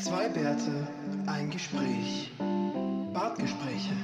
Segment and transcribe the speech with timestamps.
[0.00, 0.86] Zwei Bärte,
[1.26, 2.30] ein Gespräch.
[3.12, 3.94] Bartgespräche.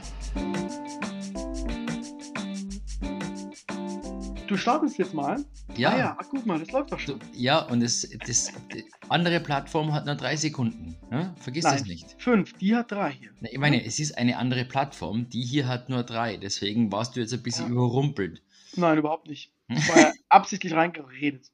[4.47, 5.45] Du startest jetzt mal.
[5.77, 5.91] Ja.
[5.91, 7.19] Ah ja, ach, guck mal, das läuft doch schon.
[7.19, 10.97] Du, ja, und das, das, die andere Plattform hat nur drei Sekunden.
[11.11, 11.35] Ne?
[11.41, 12.15] Vergiss das nicht.
[12.19, 13.31] Fünf, die hat drei hier.
[13.41, 16.37] Na, Ich meine, es ist eine andere Plattform, die hier hat nur drei.
[16.37, 17.73] Deswegen warst du jetzt ein bisschen Ja.
[17.73, 18.43] überrumpelt.
[18.77, 19.51] Nein, überhaupt nicht.
[19.69, 21.51] Das war ja absichtlich reingeredet.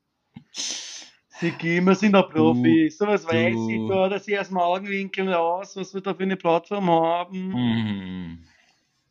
[1.41, 2.99] Sigi, wir sind doch Profis.
[2.99, 6.23] So was weiß du- ich da, dass sie erstmal Augenwinkeln aus, was wir da für
[6.23, 7.49] eine Plattform haben.
[7.49, 8.45] Mhm.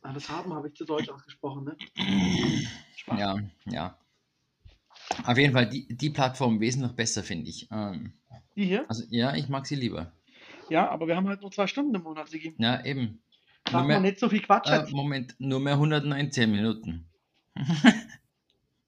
[0.02, 1.76] Ah, das haben habe ich zu Deutsch ausgesprochen, ne?
[2.96, 3.18] Spaß.
[3.18, 3.98] Ja, ja.
[5.24, 7.68] Auf jeden Fall, die, die Plattform wesentlich besser, finde ich.
[7.72, 8.12] Ähm,
[8.54, 8.84] Die hier?
[8.88, 10.12] also, ja, ich mag sie lieber.
[10.68, 12.54] Ja, aber wir haben halt nur zwei Stunden im Monat, Sigi.
[12.58, 13.22] Ja, eben.
[13.72, 14.86] Nur man mehr, nicht so viel Quatsch äh.
[14.92, 17.06] Moment, nur mehr 119 Minuten.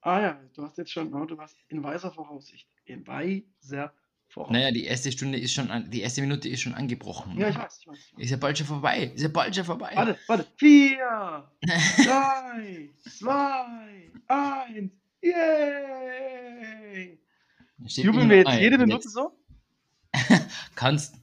[0.01, 2.67] Ah ja, du hast jetzt schon, oh, du warst in weiser Voraussicht.
[2.85, 3.93] In weiser
[4.27, 4.53] Voraussicht.
[4.53, 7.37] Naja, die erste Stunde ist schon, an, die erste Minute ist schon angebrochen.
[7.37, 8.13] Ja, ich weiß, ich weiß.
[8.17, 9.11] Ist ja bald schon vorbei.
[9.15, 9.91] Ist ja bald schon vorbei.
[9.93, 10.47] Warte, warte.
[10.57, 14.91] Vier, drei, zwei, eins.
[15.21, 17.19] Yay!
[17.85, 18.59] Jubeln wir jetzt ein.
[18.61, 19.31] jede Minute so?
[20.75, 21.15] Kannst,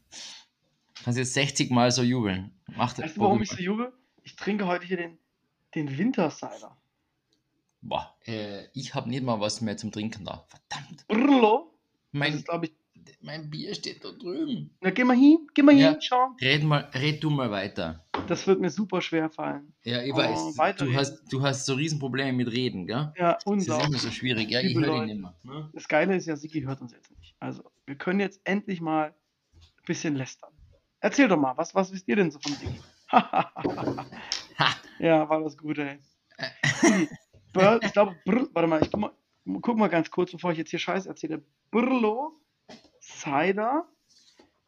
[1.05, 2.53] kannst jetzt 60 Mal so jubeln.
[2.77, 3.05] Mach das.
[3.05, 3.93] Weißt du, warum ich so jubel?
[4.23, 5.19] Ich trinke heute hier den,
[5.75, 6.77] den Wintercider.
[7.83, 10.45] Boah, äh, ich habe nicht mal was mehr zum Trinken da.
[10.49, 11.07] Verdammt.
[11.09, 11.73] Brrlo.
[12.13, 12.73] Mein, ich.
[13.23, 14.77] mein Bier steht da drüben.
[14.81, 15.91] Na, geh mal hin, geh mal Ja.
[15.93, 16.31] hin, schau.
[16.41, 18.05] Red, mal, red du mal weiter.
[18.27, 19.73] Das wird mir super schwer fallen.
[19.85, 20.59] Ja, ich Oh, weiß.
[20.59, 20.93] weiterreden.
[20.95, 23.13] Du hast, du hast so Riesenprobleme mit Reden, gell?
[23.17, 24.03] Ja, Das ist immer unglaublich.
[24.03, 24.51] so schwierig.
[24.51, 25.13] Ja, ich höre ihn Leute.
[25.13, 25.35] immer.
[25.43, 25.71] Ne?
[25.73, 27.35] Das Geile ist ja, Sigi hört uns jetzt nicht.
[27.41, 30.53] Also, wir können jetzt endlich mal ein bisschen lästern.
[31.01, 32.81] Erzähl doch mal, was, was wisst ihr denn so von Sigi?
[33.13, 34.75] Ha!
[34.99, 35.99] ja, war das gut, ey.
[37.55, 39.13] Sigi, Br- ich glaube, Brr, warte mal, ich guck mal,
[39.61, 41.45] guck mal ganz kurz, bevor ich jetzt hier Scheiß erzähle.
[41.71, 42.41] Brlo
[43.01, 43.89] Cider,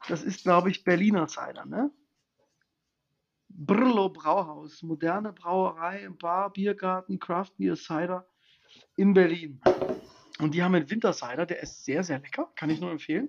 [0.08, 1.90] das ist, glaube ich, Berliner Cider, ne?
[3.48, 8.26] Brlo Brauhaus, moderne Brauerei, Bar, Biergarten, Craft Beer Cider
[8.96, 9.60] in Berlin.
[10.38, 13.28] Und die haben einen Wintercider, der ist sehr, sehr lecker, kann ich nur empfehlen.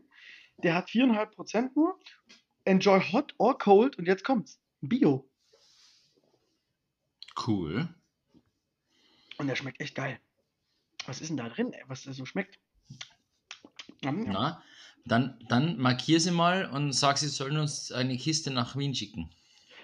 [0.64, 2.00] Der hat 4,5% nur.
[2.64, 3.98] Enjoy hot or cold.
[3.98, 4.62] Und jetzt kommt's.
[4.82, 5.30] Bio.
[7.46, 7.94] Cool.
[9.44, 10.22] Und der schmeckt echt geil.
[11.06, 12.60] Was ist denn da drin, ey, was da so schmeckt?
[14.02, 14.26] Yum.
[14.26, 14.64] Na,
[15.06, 19.30] dann, dann markier sie mal und sag, sie sollen uns eine Kiste nach Wien schicken.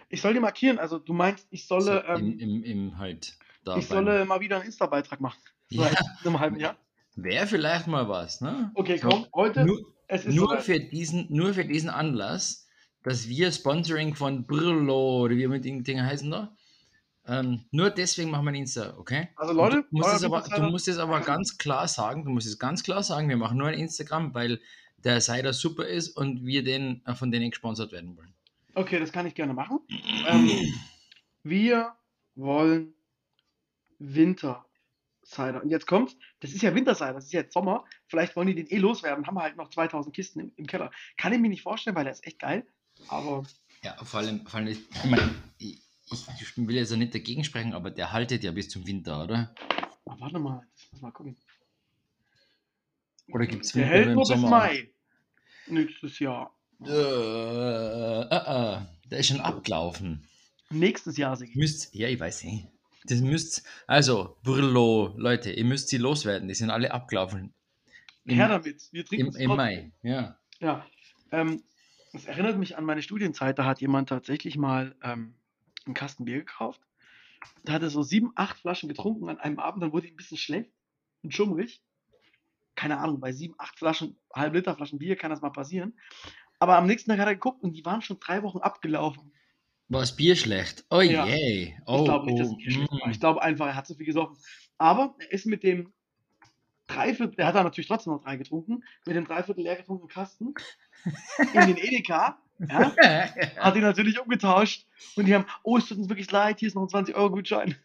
[0.07, 3.37] Ich soll die markieren, also du meinst, ich solle, So, ähm, im, im, im halt.
[3.75, 5.39] Ich solle mal wieder einen Insta-Beitrag machen.
[5.67, 5.91] So Ja.
[6.23, 6.77] einem halben Jahr.
[7.15, 8.71] Wäre vielleicht mal was, ne?
[8.75, 9.77] Okay, So, komm, heute, Nur,
[10.07, 10.63] es ist nur, soweit.
[10.63, 12.67] für diesen, nur für diesen Anlass,
[13.03, 16.55] dass wir Sponsoring von Brillo oder wie immer die Dinge heißen da,
[17.29, 19.29] ähm, nur deswegen machen wir ein Insta, okay?
[19.35, 22.47] Also Leute, du musst, es aber, du musst es aber ganz klar sagen, du musst
[22.47, 24.59] es ganz klar sagen, wir machen nur ein Instagram, weil
[24.97, 28.33] der Cider super ist und wir den, äh, von denen gesponsert werden wollen.
[28.73, 29.79] Okay, das kann ich gerne machen.
[30.27, 30.73] Ähm,
[31.43, 31.93] wir
[32.35, 32.95] wollen
[33.99, 35.61] Winter-Cider.
[35.61, 36.15] Und jetzt kommt's.
[36.39, 37.85] Das ist ja Winter-Cider, das ist jetzt Sommer.
[38.07, 39.27] Vielleicht wollen die den eh loswerden.
[39.27, 40.91] Haben wir halt noch 2000 Kisten im, im Keller.
[41.17, 42.65] Kann ich mir nicht vorstellen, weil der ist echt geil.
[43.07, 43.43] Aber
[43.83, 45.81] Ja, vor allem, vor allem ich, ich meine, ich,
[46.11, 49.53] ich will jetzt ja nicht dagegen sprechen, aber der haltet ja bis zum Winter, oder?
[50.09, 51.35] oh, warte mal, ich muss mal gucken.
[53.31, 54.37] Oder gibt es Der Winter hält nur bis?
[54.37, 54.89] Mai.
[55.67, 56.55] Nächstes Jahr.
[56.83, 60.27] Äh, äh, äh, der ist schon abgelaufen.
[60.71, 61.57] Nächstes Jahr, Sigi.
[61.57, 62.67] Müsst, ja, ich weiß nicht.
[63.05, 66.47] Das müsst, also, Brillo, Leute, ihr müsst sie loswerden.
[66.47, 67.53] Die sind alle abgelaufen.
[68.25, 68.87] Im, Her damit.
[68.91, 69.55] Wir trinken im, im.
[69.55, 70.37] Mai, ja.
[70.59, 70.85] Ja,
[71.31, 71.63] ähm,
[72.11, 73.57] das erinnert mich an meine Studienzeit.
[73.57, 75.33] Da hat jemand tatsächlich mal ähm,
[75.89, 76.81] einen Kasten Bier gekauft.
[77.63, 79.81] Da hat er so sieben, acht Flaschen getrunken an einem Abend.
[79.83, 80.71] Dann wurde ihm ein bisschen schlecht
[81.23, 81.81] und schummrig.
[82.75, 85.97] Keine Ahnung, bei sieben, acht Flaschen, halb Liter Flaschen Bier kann das mal passieren.
[86.59, 89.31] Aber am nächsten Tag hat er geguckt und die waren schon drei Wochen abgelaufen.
[89.87, 90.85] War das Bier schlecht?
[90.89, 91.25] Oh Ja.
[91.25, 91.73] je.
[91.85, 93.07] Oh, ich glaube nicht, dass oh, es Bier schlecht war.
[93.07, 93.11] mm.
[93.11, 94.37] Ich glaube einfach, er hat zu viel gesoffen.
[94.77, 95.91] Aber er ist mit dem
[96.87, 100.53] Dreiviertel, der hat da natürlich trotzdem noch drei getrunken, mit dem Dreiviertel leer getrunkenen Kasten
[101.53, 102.41] in den Edeka.
[102.69, 102.93] Ja,
[103.57, 104.85] hat ihn natürlich umgetauscht
[105.15, 107.75] und die haben, oh, es tut uns wirklich leid, hier ist noch ein 20-Euro-Gutschein.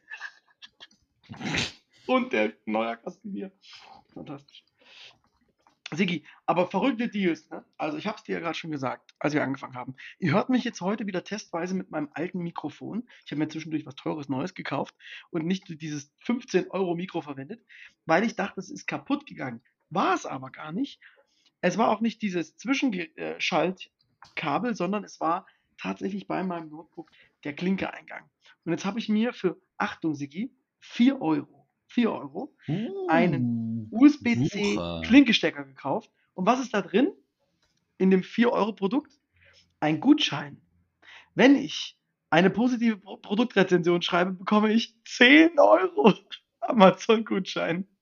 [2.07, 3.53] und der neue Kasten Bier.
[4.13, 4.65] Fantastisch.
[5.93, 7.65] Sigi, aber verrückte Deals, ne?
[7.77, 9.95] Also ich habe es dir ja gerade schon gesagt, als wir angefangen haben.
[10.19, 13.07] Ihr hört mich jetzt heute wieder testweise mit meinem alten Mikrofon.
[13.25, 14.95] Ich habe mir zwischendurch was teures Neues gekauft
[15.31, 17.65] und nicht dieses 15 Euro Mikro verwendet,
[18.07, 19.63] weil ich dachte, es ist kaputt gegangen.
[19.91, 21.01] War es aber gar nicht.
[21.61, 22.57] Es war auch nicht dieses
[24.25, 25.47] Zwischenschaltkabel, sondern es war
[25.79, 27.11] tatsächlich bei meinem Notebook
[27.45, 28.25] der Klinke-Eingang.
[28.65, 32.55] Und jetzt habe ich mir für, Achtung Sigi, 4 Euro, 4 Euro,
[33.09, 35.03] einen Uh, USB-C Wucher.
[35.05, 36.11] Klinkestecker gekauft.
[36.35, 37.13] Und was ist da drin?
[37.99, 39.13] In dem 4-Euro-Produkt?
[39.81, 40.63] ein Gutschein.
[41.35, 41.99] Wenn ich
[42.31, 46.15] eine positive Pro Produktrezension schreibe, bekomme ich 10 Euro
[46.61, 47.87] Amazon-Gutschein.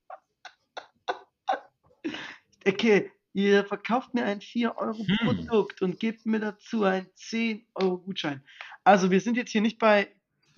[2.64, 5.16] Okay, ihr verkauft mir ein 4 Euro Hm.
[5.24, 8.42] Produkt und gebt mir dazu einen 10 Euro Gutschein.
[8.84, 10.08] Also wir sind jetzt hier nicht bei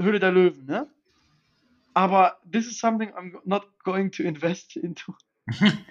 [0.01, 0.89] Höhle der Löwen, ne?
[1.95, 5.15] Aber this is something I'm not going to invest into.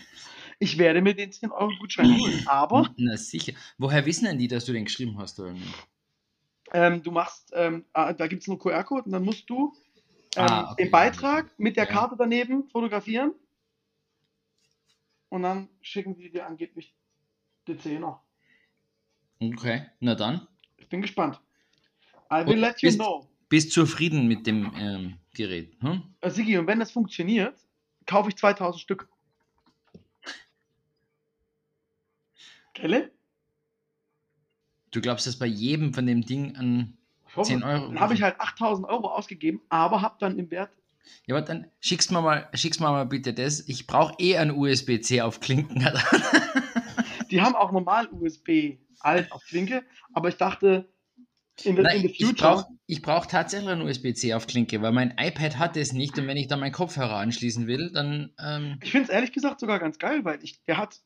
[0.60, 3.54] Ich werde mir den 10 Euro Gutschein holen, aber Na sicher.
[3.78, 5.42] Woher wissen denn die, dass du den geschrieben hast?
[6.72, 9.74] Ähm, du machst, ähm, ah, da gibt es einen QR-Code und dann musst du
[10.36, 10.84] ähm, Ah, okay.
[10.84, 11.86] den Beitrag mit der.
[11.86, 13.34] Karte daneben fotografieren
[15.34, 16.94] und dann schicken die dir angeblich
[17.68, 18.20] die 10er.
[19.40, 20.48] Okay, na dann.
[20.78, 21.42] Ich bin gespannt.
[22.32, 23.28] I will Und let you bist- know.
[23.50, 25.76] Bist zufrieden mit dem ähm, Gerät?
[25.82, 26.04] Hm?
[26.22, 27.58] Äh, Sigi, und wenn das funktioniert,
[28.06, 29.10] kaufe ich 2000 Stück.
[32.76, 33.12] Gelle?
[34.92, 36.96] Du glaubst, dass bei jedem von dem Ding an
[37.28, 37.88] Ich hoffe, 10 Euro.
[37.88, 40.72] Dann habe ich halt 8000 Euro ausgegeben, aber habe dann im Wert.
[41.26, 43.68] Ja, aber dann schickst mir mal, schickst mir mal bitte das.
[43.68, 45.80] Ich brauche eh ein USB-C auf Klinken.
[47.32, 49.84] Die haben auch normal USB alt auf Klinke,
[50.14, 50.90] aber ich dachte,
[51.64, 52.36] in, the, in Nein, the ich future.
[52.56, 56.28] brauche ich brauch tatsächlich ein USB-C auf Klinke, weil mein iPad hat es nicht und
[56.28, 59.80] wenn ich da meinen Kopfhörer anschließen will, dann ähm, Ich finde es ehrlich gesagt sogar
[59.80, 61.02] ganz geil, weil ich, der hat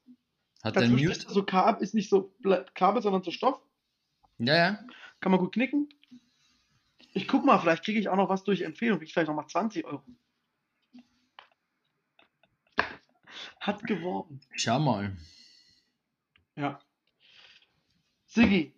[0.63, 1.19] hat er dazwischen Mute.
[1.19, 2.33] ist so Kabel, ist nicht so
[2.73, 3.61] Kabel, sondern so Stoff.
[4.39, 4.79] Ja, ja.
[5.19, 5.89] Kann man gut knicken.
[7.17, 8.99] Ich guck mal, vielleicht kriege ich auch noch was durch Empfehlung.
[8.99, 10.03] Kriege ich vielleicht noch mal 20 Euro.
[13.59, 14.39] Hat geworben.
[14.55, 15.17] Schau mal.
[16.55, 16.79] Ja.
[18.27, 18.75] Sigi,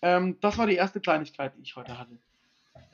[0.00, 2.16] ähm, das war die erste Kleinigkeit, die ich heute hatte.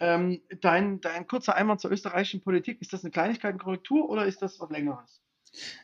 [0.00, 4.58] Ähm, dein, dein kurzer Einwand zur österreichischen Politik, ist das eine Kleinigkeitenkorrektur oder ist das
[4.58, 5.20] was Längeres?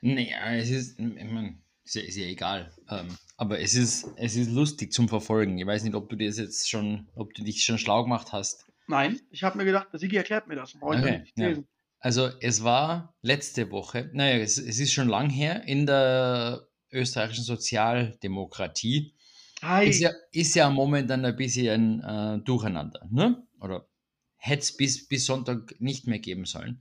[0.00, 2.74] Naja, es ist, ich mein, ist, ja, ist ja egal.
[2.88, 5.58] Ähm, aber es ist, es ist lustig zum Verfolgen.
[5.58, 8.64] Ich weiß nicht, ob du das jetzt schon, ob du dich schon schlau gemacht hast.
[8.86, 10.74] Nein, ich habe mir gedacht, der Sigi erklärt mir das.
[10.80, 11.54] Okay, ja.
[12.00, 17.44] Also es war letzte Woche, naja, es, es ist schon lang her, in der österreichischen
[17.44, 19.14] Sozialdemokratie.
[19.62, 19.88] Hi.
[19.88, 23.46] Ist ja, ist ja momentan ein bisschen äh, durcheinander, ne?
[23.58, 23.88] Oder
[24.36, 26.80] hätte es bis, bis Sonntag nicht mehr geben sollen.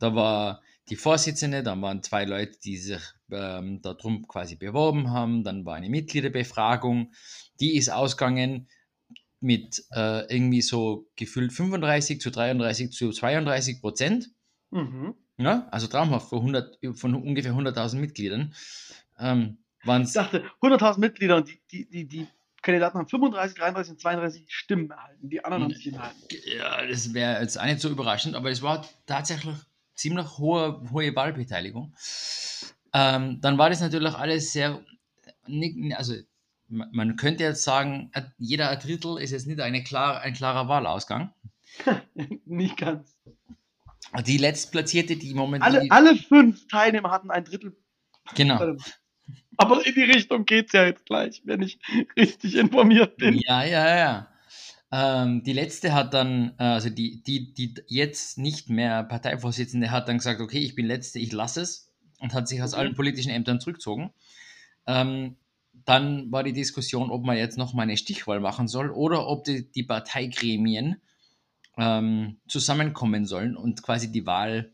[0.00, 3.00] Da war die Vorsitzende, dann waren zwei Leute, die sich
[3.30, 7.12] ähm, darum quasi beworben haben, dann war eine Mitgliederbefragung,
[7.60, 8.68] die ist ausgegangen
[9.44, 14.30] mit äh, irgendwie so gefühlt 35 zu 33 zu 32 Prozent.
[14.70, 15.14] Mhm.
[15.36, 18.54] Ja, also traumhaft von, 100, von ungefähr 100.000 Mitgliedern.
[19.18, 19.58] Ähm,
[20.08, 22.26] Ich dachte, 100.000 Mitglieder und die, die, die, die
[22.62, 25.28] Kandidaten haben 35, 33 und 32 Stimmen erhalten.
[25.28, 26.18] Die anderen haben sich nicht erhalten.
[26.56, 29.56] Ja, das wäre jetzt auch nicht so überraschend, aber es war tatsächlich
[29.94, 31.94] ziemlich hohe, hohe Wahlbeteiligung.
[32.94, 34.80] Ähm, dann war das natürlich alles sehr,
[35.96, 36.14] also
[36.68, 41.32] man könnte jetzt sagen, jeder Drittel ist jetzt nicht eine klar, ein klarer Wahlausgang.
[42.44, 43.16] nicht ganz.
[44.26, 45.74] Die letztplatzierte, die momentan.
[45.74, 47.76] Alle, alle fünf Teilnehmer hatten ein Drittel.
[48.34, 48.76] genau.
[49.56, 51.78] Aber in die Richtung geht es ja jetzt gleich, wenn ich
[52.16, 53.38] richtig informiert bin.
[53.38, 54.28] Ja, ja, ja.
[54.92, 60.08] Ähm, die letzte hat dann, äh, also die, die, die jetzt nicht mehr Parteivorsitzende hat
[60.08, 63.30] dann gesagt, okay, ich bin letzte, ich lasse es und hat sich aus allen politischen
[63.30, 64.12] Ämtern zurückgezogen.
[64.86, 65.36] Ähm,
[65.84, 69.44] dann war die Diskussion, ob man jetzt noch mal eine Stichwahl machen soll oder ob
[69.44, 71.00] die, die Parteigremien
[71.76, 74.72] ähm, zusammenkommen sollen und quasi die Wahl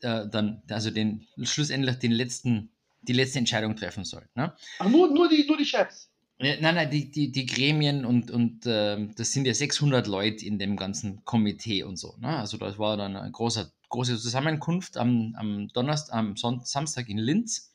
[0.00, 2.70] äh, dann, also den schlussendlich den letzten,
[3.02, 4.26] die letzte Entscheidung treffen soll.
[4.34, 4.52] Ne?
[4.78, 6.10] Ach, nur, nur, die, nur die Chefs.
[6.38, 10.46] Ja, Nein, nein, die, die, die Gremien und, und ähm, das sind ja 600 Leute
[10.46, 12.16] in dem ganzen Komitee und so.
[12.18, 12.28] Ne?
[12.28, 17.18] Also das war dann eine große, große Zusammenkunft am, am Donnerstag, am Son Samstag in
[17.18, 17.74] Linz.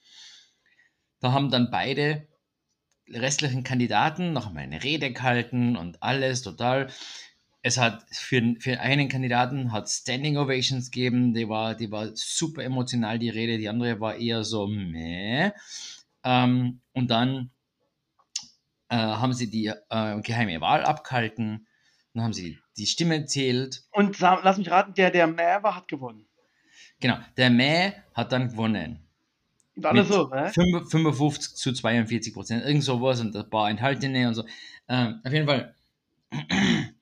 [1.25, 2.27] Da haben dann beide
[3.09, 6.91] restlichen Kandidaten noch mal eine Rede gehalten und alles total.
[7.63, 12.63] Es hat für, für einen Kandidaten hat Standing Ovations gegeben, die war, die war super
[12.63, 15.49] emotional, die Rede, die andere war eher so meh.
[16.23, 17.49] Ähm, und dann
[18.89, 21.65] äh, haben sie die äh, geheime Wahl abgehalten,
[22.13, 23.81] dann haben sie die Stimme zählt.
[23.89, 26.27] Und lass mich raten, der, der mehr war, hat gewonnen.
[26.99, 29.04] Genau, der Mäh hat dann gewonnen.
[29.83, 30.49] Alles Mit so, ne?
[30.49, 34.45] 5 55 zu 42 Prozent, irgend sowas und ein paar Enthaltene und so.
[34.87, 35.75] Ähm, auf jeden Fall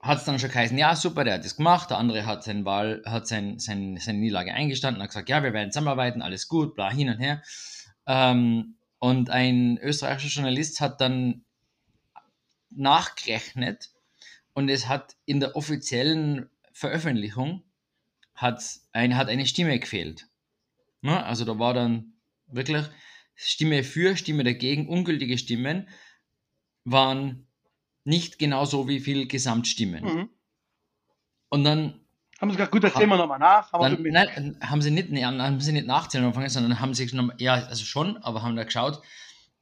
[0.00, 2.64] hat es dann schon geheißen, ja super, der hat das gemacht, der andere hat, sein
[2.64, 6.74] Wahl, hat sein, sein, seine Niederlage eingestanden, hat gesagt, ja, wir werden zusammenarbeiten, alles gut,
[6.74, 7.42] bla, hin und her.
[8.06, 11.44] Ähm, und ein österreichischer Journalist hat dann
[12.70, 13.90] nachgerechnet
[14.54, 17.62] und es hat in der offiziellen Veröffentlichung
[18.34, 18.62] hat,
[18.92, 20.29] ein, hat eine Stimme gefehlt.
[21.02, 21.24] Ne?
[21.24, 22.14] Also da war dann
[22.46, 22.84] wirklich
[23.34, 25.88] Stimme für, Stimme dagegen, ungültige Stimmen.
[26.84, 27.46] waren
[28.04, 30.04] nicht genauso wie viel Gesamtstimmen.
[30.04, 30.30] Mhm.
[31.50, 32.00] Und dann,
[32.40, 33.72] Haben sie gesagt, gut, das zählen wir nochmal nach.
[33.72, 37.12] Haben dann nein, haben sie nicht, nee, haben sie nicht nachzählen angefangen, sondern haben sich
[37.12, 39.02] noch, ja, also schon, aber haben da geschaut,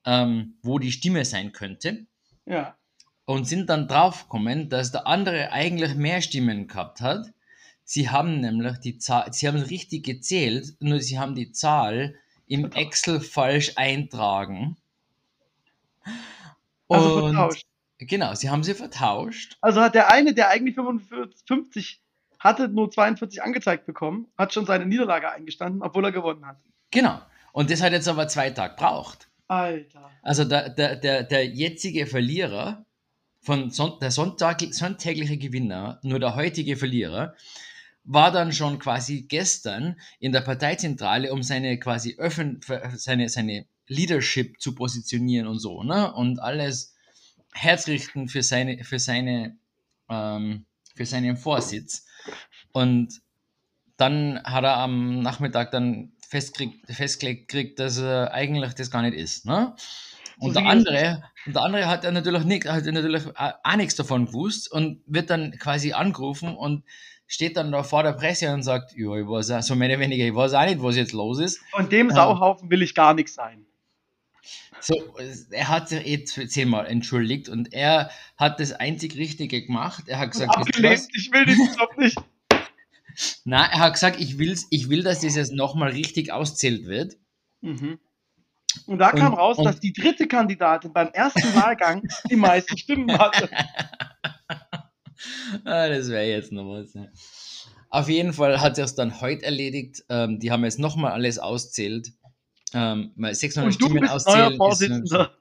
[0.04, 2.07] ähm, wo die Stimme sein könnte.
[2.47, 2.76] ja.
[3.26, 7.26] und sind dann draufgekommen, dass der andere eigentlich mehr Stimmen gehabt hat.
[7.90, 12.16] Sie haben nämlich die Zahl, sie haben richtig gezählt, nur sie haben die Zahl
[12.47, 14.76] im Excel falsch eintragen.
[16.90, 17.64] Also Und- vertauscht.
[17.97, 19.57] Genau, sie haben sie vertauscht.
[19.62, 22.00] Also hat der eine, der eigentlich 45, 50
[22.38, 26.59] hatte, nur 42 angezeigt bekommen, hat schon seine Niederlage eingestanden, obwohl er gewonnen hat.
[26.90, 27.23] Genau.
[27.52, 29.28] Und das hat jetzt aber zwei Tage braucht.
[29.49, 30.11] Alter.
[30.23, 32.85] Also der, der, der, der jetzige Verlierer
[33.40, 37.35] von Son der Sonntag, sonntägliche Gewinner, nur der heutige Verlierer,
[38.11, 42.61] war dann schon quasi gestern in der Parteizentrale, um seine quasi öffn
[42.95, 46.12] seine, seine Leadership zu positionieren und so, ne?
[46.15, 46.95] Und alles
[47.53, 49.59] herzrichten für seine, für seine,
[50.09, 52.07] ähm, für seinen Vorsitz.
[52.73, 53.21] Und
[53.99, 59.15] dann hat er am Nachmittag dann festgelegt, festgelegt kriegt, dass er eigentlich das gar nicht
[59.15, 59.45] ist.
[59.45, 59.75] Ne?
[60.38, 63.97] Und, der andere, und der andere hat ja natürlich, nicht, hat natürlich auch auch nichts
[63.97, 66.85] davon gewusst und wird dann quasi angerufen und
[67.28, 70.00] steht dann da vor der Presse und sagt, ja, ich weiß auch, so mehr oder
[70.00, 71.61] weniger, ich weiß auch nicht, was jetzt los ist.
[71.70, 72.14] Von dem Ja.
[72.16, 73.66] Sauhaufen will ich gar nichts sein.
[74.80, 74.94] So,
[75.50, 80.04] er hat sich eh zehnmal entschuldigt und er hat das einzig Richtige gemacht.
[80.06, 80.56] Er hat gesagt?
[80.56, 82.16] Abgelehnt, ich will diesen Job nicht.
[83.44, 87.16] Nein, er hat gesagt, ich, will's, ich will, dass das jetzt nochmal richtig auszählt wird.
[87.61, 87.99] Mhm.
[88.87, 92.78] Und da kam Und- raus, und- dass die dritte Kandidatin beim ersten Wahlgang die meisten
[92.78, 93.50] Stimmen hatte.
[95.64, 96.94] ah, das wäre jetzt noch was.
[96.94, 97.12] Ne?
[97.90, 100.04] Auf jeden Fall hat er es dann heute erledigt.
[100.08, 102.12] Ähm, die haben jetzt nochmal alles auszählt.
[102.75, 104.56] Ähm, mal 600 Und du Stimmen bist auszählen.
[104.56, 105.34] Vorsitzender.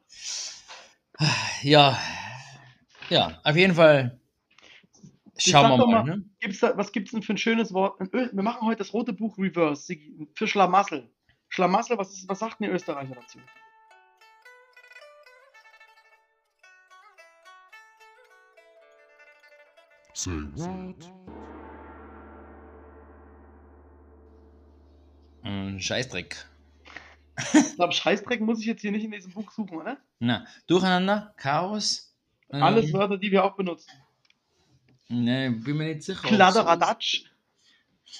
[1.64, 1.98] ja,
[3.10, 4.20] ja, auf jeden Fall.
[5.38, 6.04] Schauen wir mal.
[6.04, 6.24] mal- ne?
[6.40, 8.00] Gibt's da, was gibt es denn für ein schönes Wort?
[8.14, 9.96] Ö- Wir machen heute das rote Buch Reverse
[10.34, 11.10] für Schlamassel.
[11.50, 13.40] Schlamassel, was, ist, was sagt denn ihr Österreicher dazu?
[20.18, 20.96] Say what?
[25.44, 26.44] Ein Scheißdreck.
[27.54, 29.98] Ich glaube, Scheißdreck muss ich jetzt hier nicht in diesem Buch suchen, oder?
[30.18, 32.16] Na, Durcheinander, Chaos.
[32.50, 33.92] ähm, Alles Wörter, die wir auch benutzen.
[35.08, 36.28] Ne, bin mir nicht sicher.
[36.28, 37.26] Kladderadatsch.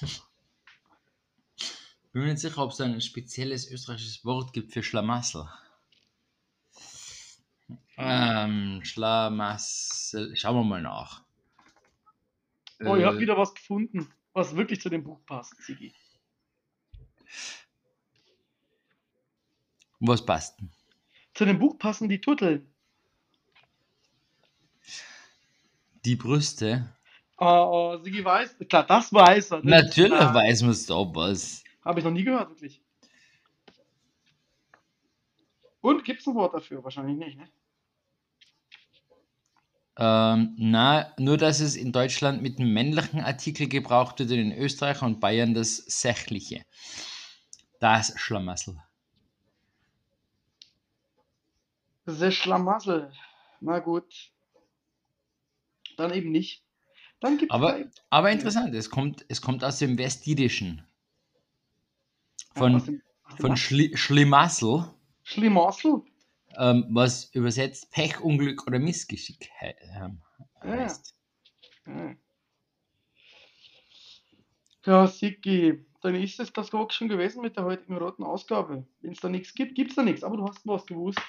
[2.12, 5.48] Bin mir nicht sicher, ob es ein spezielles österreichisches Wort gibt für Schlamassel.
[7.96, 10.34] Ähm, Schlamassel.
[10.36, 11.24] Schauen wir mal nach.
[12.80, 15.92] Oh, ihr habt Äh, wieder was gefunden, was wirklich zu dem Buch passt, Sigi.
[20.00, 20.58] Was passt?
[21.34, 22.72] Zu dem Buch passen die Tutteln.
[26.04, 26.94] Die Brüste.
[27.38, 28.56] Oh, oh, Sigi weiß.
[28.68, 29.56] Klar, das weiß er.
[29.62, 30.34] Das Natürlich klar.
[30.34, 31.62] weiß man es doch was.
[31.84, 32.80] Habe ich noch nie gehört, wirklich.
[35.80, 36.82] Und gibt es ein Wort dafür?
[36.82, 37.48] Wahrscheinlich nicht, ne?
[40.00, 44.52] Ähm, na, nur dass es in Deutschland mit dem männlichen Artikel gebraucht wird und in
[44.52, 46.62] Österreich und Bayern das sächliche.
[47.80, 48.80] Das Schlamassel.
[52.06, 53.12] Sehr Schlamassel.
[53.60, 54.30] Na gut.
[55.96, 56.62] Dann eben nicht.
[57.20, 60.86] Dann gibt Aber, aber interessant, es kommt, es kommt aus dem Westjidischen.
[62.54, 63.02] Von,
[63.40, 64.84] von Schli Schlimassel,
[65.24, 66.02] Schlimassel.
[66.58, 70.10] Ähm, was übersetzt Pech, Unglück oder Missgeschick he Ja.
[70.62, 71.14] heißt.
[71.86, 72.16] Ja.
[74.86, 78.86] Ja, Sigi, dann ist es das auch schon gewesen mit der heutigen roten Ausgabe.
[79.00, 80.22] Wenn es da nichts gibt, gibt es da nichts.
[80.24, 81.20] Aber du hast was gewusst.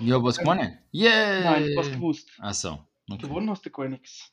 [0.00, 0.78] Ja, was gewonnen?
[0.92, 1.42] Yeah!
[1.42, 2.30] Nein, hast gewusst.
[2.38, 2.78] Achso.
[3.10, 3.26] Okay.
[3.26, 4.32] Gewonnen hast du gar nichts.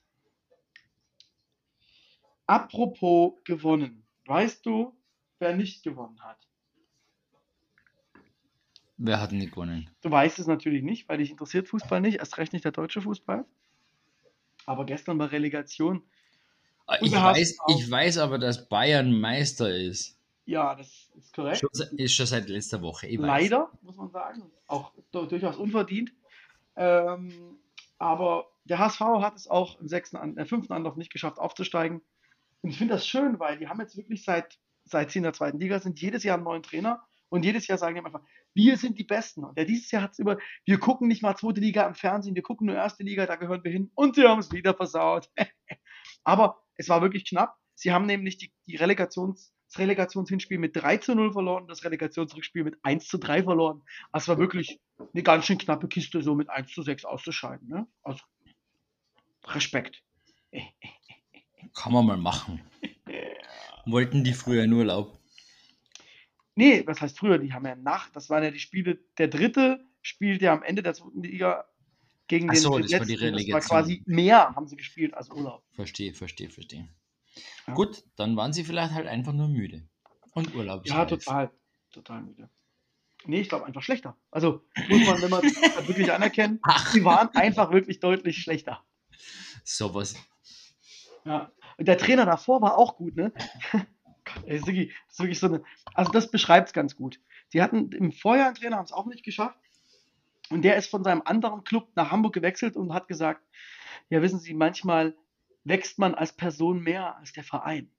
[2.48, 4.08] Apropos gewonnen.
[4.26, 4.98] Weißt du,
[5.40, 6.49] wer nicht gewonnen hat?
[9.02, 9.90] Wer hat nicht gewonnen?
[10.02, 13.02] Du weißt es natürlich nicht, weil dich interessiert Fußball nicht, erst recht nicht der deutsche
[13.02, 13.46] Fußball.
[14.66, 16.04] Aber gestern war Relegation.
[16.86, 20.18] Ah, Ich weiß, ich weiß aber, dass Bayern Meister ist.
[20.46, 21.60] Ja, das ist korrekt.
[21.60, 23.08] Schon, ist schon seit letzter Woche.
[23.16, 24.44] Leider, muss man sagen.
[24.68, 26.12] Auch du- durchaus unverdient.
[26.76, 27.32] Ähm,
[28.00, 32.02] aber der HSV hat es auch im sechsten, äh, fünften Anlauf nicht geschafft, aufzusteigen.
[32.62, 35.34] Und ich finde das schön, weil die haben jetzt wirklich seit, seit sie in der
[35.34, 37.02] zweiten Liga sind, jedes Jahr einen neuen Trainer.
[37.30, 39.44] Und jedes Jahr sagen die einfach, wir sind die Besten.
[39.44, 42.36] Und der dieses Jahr hat es über, wir gucken nicht mal zweite Liga im Fernsehen,
[42.36, 43.92] wir gucken nur erste Liga, da gehören wir hin.
[43.96, 45.30] Und sie haben es wieder versaut.
[46.24, 47.56] Aber es war wirklich knapp.
[47.76, 52.64] Sie haben nämlich die, die Relegations, das Relegationshinspiel mit 3 zu 0 verloren, das Relegationsrückspiel
[52.64, 53.84] mit 1 zu 3 verloren.
[54.12, 54.82] Also es war wirklich
[55.14, 57.68] eine ganz schön knappe Kiste, so mit 1 zu 6 auszuscheiden.
[57.68, 57.88] Ne?
[58.04, 58.22] Also
[59.46, 60.04] Respekt.
[61.76, 62.62] Kann man mal machen.
[63.86, 65.19] Wollten die früher in Urlaub?
[66.60, 67.38] Nee, was heißt früher?
[67.38, 70.84] Die haben ja nach, das waren ja die Spiele, der dritte spielt ja am Ende
[70.84, 71.64] der zweiten Liga
[72.28, 73.50] gegen Ach den so, den das war die letzten.
[73.50, 75.64] Das war quasi mehr haben sie gespielt als Urlaub.
[75.72, 76.90] Verstehe, verstehe, verstehe.
[77.66, 77.76] Ja.
[77.76, 79.88] Gut, dann waren sie vielleicht halt einfach nur müde.
[80.34, 80.86] Und Urlaub.
[80.86, 81.50] Ja, total.
[81.94, 82.50] Total müde.
[83.24, 84.18] Nee, ich glaube einfach schlechter.
[84.30, 88.42] Also muss man, wenn man es halt wirklich anerkennen, Ach, sie waren einfach wirklich deutlich
[88.42, 88.84] schlechter.
[89.64, 90.18] sowas.
[91.24, 91.54] Ja.
[91.78, 93.32] Und der Trainer davor war auch gut, ne?
[94.46, 95.64] Ey, Sigi, das ist wirklich so eine.
[95.94, 97.20] Also das beschreibt es ganz gut.
[97.54, 99.58] Die hatten im Vorjahr einen Trainer, haben es auch nicht geschafft.
[100.50, 103.42] Und der ist von seinem anderen Club nach Hamburg gewechselt und hat gesagt:
[104.10, 105.16] Ja, wissen Sie, manchmal
[105.64, 107.90] wächst man als Person mehr als der Verein.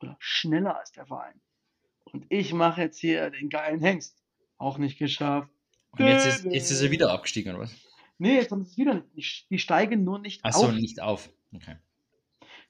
[0.00, 1.40] Oder schneller als der Verein.
[2.04, 4.16] Und ich mache jetzt hier den geilen Hengst.
[4.58, 5.50] Auch nicht geschafft.
[5.92, 7.74] Und jetzt ist, jetzt ist er wieder abgestiegen, oder was?
[8.18, 9.50] Nee, jetzt haben sie es wieder nicht.
[9.50, 10.72] Die, steigen nur nicht Achso, auf.
[10.72, 11.30] nicht auf.
[11.54, 11.76] Okay.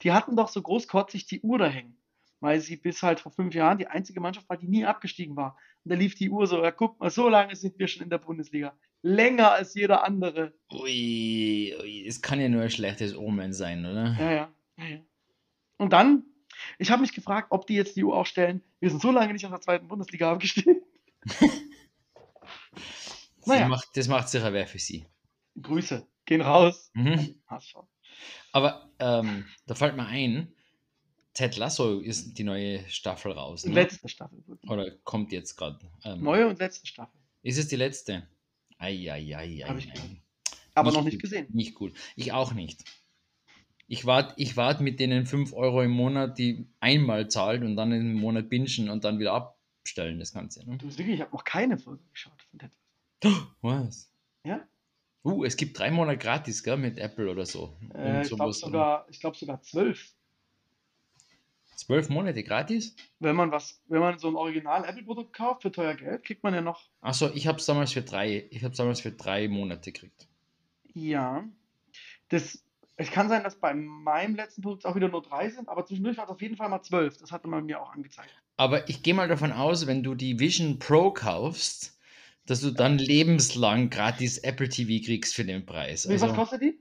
[0.02, 1.96] Die hatten doch so großkotzig die Uhr da hängen.
[2.40, 5.56] Weil sie bis halt vor fünf Jahren die einzige Mannschaft war, die nie abgestiegen war.
[5.84, 8.10] Und da lief die Uhr so, ja, guck mal, so lange sind wir schon in
[8.10, 8.74] der Bundesliga.
[9.02, 10.52] Länger als jeder andere.
[10.72, 14.16] Ui, ui, es kann ja nur ein schlechtes Omen sein, oder?
[14.18, 14.52] Ja, ja.
[14.76, 15.00] ja, ja.
[15.78, 16.24] Und dann,
[16.78, 18.62] ich habe mich gefragt, ob die jetzt die Uhr auch stellen.
[18.80, 20.82] Wir sind so lange nicht aus der zweiten Bundesliga abgestiegen.
[23.40, 23.68] Das, naja.
[23.68, 25.06] macht, das macht sicher wer für sie.
[25.60, 26.06] Grüße.
[26.26, 26.90] Gehen raus.
[26.94, 27.40] Mhm.
[28.52, 30.54] Aber ähm, da fällt mir ein,
[31.32, 33.64] Ted Lasso ist die neue Staffel raus.
[33.64, 33.74] Ne?
[33.74, 34.42] Letzte Staffel.
[34.68, 35.78] Oder kommt jetzt gerade.
[36.04, 37.18] Ähm, Neue und letzte Staffel.
[37.42, 38.26] Ist es die letzte?
[38.78, 39.64] Eieiei.
[39.78, 39.92] Ich.
[40.74, 41.46] Aber noch nicht gut, gesehen.
[41.52, 41.92] Nicht gut.
[42.16, 42.84] Ich auch nicht.
[43.86, 47.92] Ich warte ich wart mit denen 5 Euro im Monat, die einmal zahlt und dann
[47.92, 50.68] im Monat bingen und dann wieder abstellen, das Ganze.
[50.68, 50.78] Ne?
[50.78, 52.70] Du, Sigi, ich habe noch keine Folge geschaut von Ted.
[53.60, 54.12] Was?
[54.44, 54.66] Ja?
[55.24, 57.76] Uh, es gibt drei Monate gratis, gell, mit Apple oder so.
[57.94, 60.14] Äh, ich glaube sogar, ich glaub sogar zwölf.
[61.80, 62.94] Zwölf Monate gratis?
[63.20, 66.52] Wenn man was, wenn man so ein Original Apple-Produkt kauft für teuer Geld, kriegt man
[66.52, 66.82] ja noch.
[67.00, 70.28] Achso, ich habe es damals für drei, ich habe damals für drei Monate gekriegt.
[70.92, 71.42] Ja.
[72.28, 72.62] Das,
[72.96, 76.18] es kann sein, dass bei meinem letzten Produkt auch wieder nur drei sind, aber zwischendurch
[76.18, 77.16] war es auf jeden Fall mal zwölf.
[77.16, 78.30] Das hatte man mir auch angezeigt.
[78.58, 81.98] Aber ich gehe mal davon aus, wenn du die Vision Pro kaufst,
[82.44, 86.06] dass du dann lebenslang gratis Apple TV kriegst für den Preis.
[86.06, 86.78] Wie, was Also kostet die?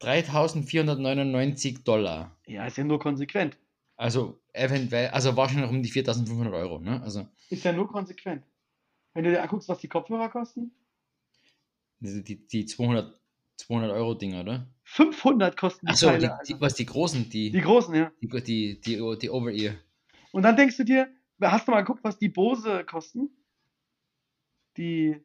[0.00, 2.36] 3499 Dollar.
[2.46, 3.56] Ja, ist ja nur konsequent.
[3.96, 7.00] Also eventuell, also wahrscheinlich um die 4500 Euro, ne?
[7.02, 8.44] Also Ist ja nur konsequent.
[9.14, 10.72] Wenn du dir anguckst, was die Kopfhörer kosten,
[12.00, 13.20] die, die, die 200,
[13.58, 14.66] 200 Euro Dinger, oder?
[14.84, 16.38] 500 kosten die Achso, Teile.
[16.46, 18.10] die, die, was die großen, die, die großen, ja.
[18.20, 19.74] die, die, die, die Over-Ear.
[20.32, 21.08] Und dann denkst du dir,
[21.40, 23.30] hast du mal geguckt, was die Bose kosten?
[24.76, 25.22] Die,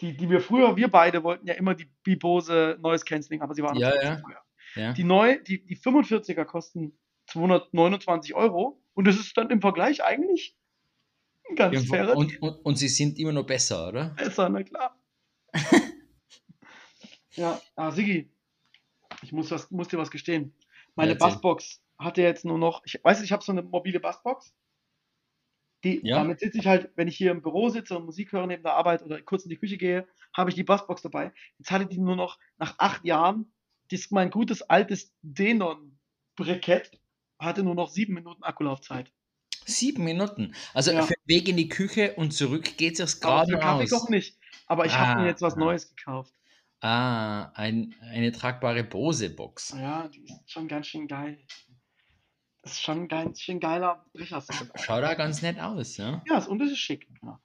[0.00, 3.54] die, die wir früher, wir beide wollten ja immer die, die Bose Noise Cancelling, aber
[3.54, 4.16] sie waren Ja, ja.
[4.16, 4.42] teuer.
[4.76, 4.92] Ja.
[4.92, 6.98] Die, neu, die, die 45er kosten
[7.34, 10.56] 229 Euro und das ist dann im Vergleich eigentlich
[11.50, 14.10] ein ganz Irgendwo- fairer und, und, und sie sind immer noch besser, oder?
[14.16, 14.98] besser, na klar.
[17.32, 18.30] ja, ah, Sigi,
[19.22, 20.54] ich muss, was, muss dir was gestehen.
[20.94, 21.28] Meine Erzähl.
[21.28, 24.54] Bassbox hatte jetzt nur noch, ich weiß, ich habe so eine mobile Bassbox.
[25.82, 26.16] Die, Ja.
[26.18, 28.74] Damit sitze ich halt, wenn ich hier im Büro sitze und Musik höre neben der
[28.74, 31.32] Arbeit oder kurz in die Küche gehe, habe ich die Bassbox dabei.
[31.58, 33.52] Jetzt hatte die nur noch nach acht Jahren,
[33.90, 36.98] das mein gutes altes Denon-Brikett
[37.38, 39.12] hatte nur noch sieben Minuten Akkulaufzeit.
[39.66, 40.54] Sieben Minuten.
[40.74, 41.02] Also Ja.
[41.02, 43.90] für den Weg in die Küche und zurück geht es Aber gerade Kaffee aus.
[43.90, 44.38] doch nicht.
[44.66, 45.58] Aber ich habe Ah, mir jetzt was ah.
[45.58, 46.34] Neues gekauft.
[46.80, 49.74] Ah, ein, eine tragbare Bose-Box.
[49.78, 51.38] Ja, die ist schon ganz schön geil.
[52.62, 54.70] Das ist schon ein ganz schön geiler Brechersound.
[54.80, 56.22] Schaut da ganz nett aus, ja?
[56.26, 57.08] Ja, das- und es ist schick.
[57.22, 57.40] Ja.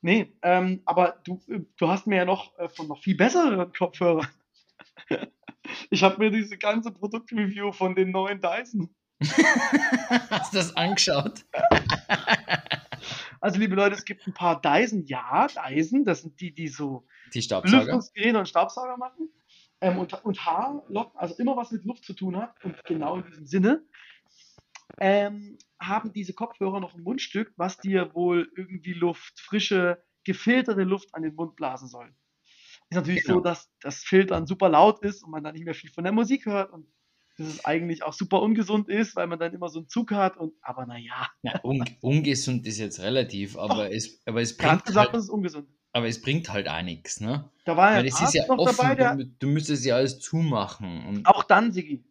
[0.00, 1.40] Nee, ähm, aber du,
[1.76, 4.28] du hast mir ja noch äh, von noch viel besseren Kopfhörern.
[5.90, 8.92] Ich habe mir diese ganze Produktreview von den neuen Dyson.
[10.30, 11.44] Hast du das angeschaut?
[13.40, 15.04] Also, liebe Leute, es gibt ein paar Dyson.
[15.06, 17.78] Ja, Dyson, das sind die, die so Die Staubsauger.
[17.84, 19.28] Lüftungsgeräte und Staubsauger machen.
[19.80, 22.54] Ähm, und, und Haarlocken, also immer was mit Luft zu tun hat.
[22.64, 23.84] Und genau in diesem Sinne
[25.00, 31.12] ähm, haben diese Kopfhörer noch ein Mundstück, was dir wohl irgendwie Luft, frische, gefilterte Luft
[31.14, 32.14] an den Mund blasen soll.
[32.90, 33.38] Ist natürlich Genau.
[33.38, 36.12] so, dass das Filtern super laut ist und man dann nicht mehr viel von der
[36.12, 36.86] Musik hört und
[37.38, 40.36] dass es eigentlich auch super ungesund ist, weil man dann immer so einen Zug hat
[40.36, 45.08] und aber naja, Ja, un ungesund ist jetzt relativ, aber es, aber es bringt gesagt,
[45.08, 45.68] halt, das ist ungesund.
[45.92, 47.50] aber es bringt halt auch nichts, ne?
[47.64, 51.22] Da war ja Arzt ja noch offen, dabei, der, du, du müsstest ja alles zumachen.
[51.24, 52.04] Auch dann, Sigi,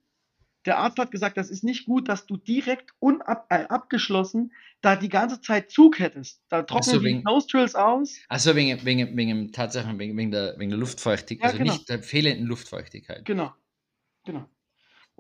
[0.65, 4.95] der Arzt hat gesagt, das ist nicht gut, dass du direkt unab äh, abgeschlossen da
[4.95, 6.41] die ganze Zeit Zug hättest.
[6.49, 8.15] Da trocknen so, die wegen- Nostrils aus.
[8.29, 11.73] Also wegen, wegen, wegen Tatsachen, wegen, wegen, der, wegen der Luftfeuchtigkeit, Ja, also genau.
[11.73, 13.23] nicht der fehlenden Luftfeuchtigkeit.
[13.25, 13.53] Genau.
[14.25, 14.45] Genau.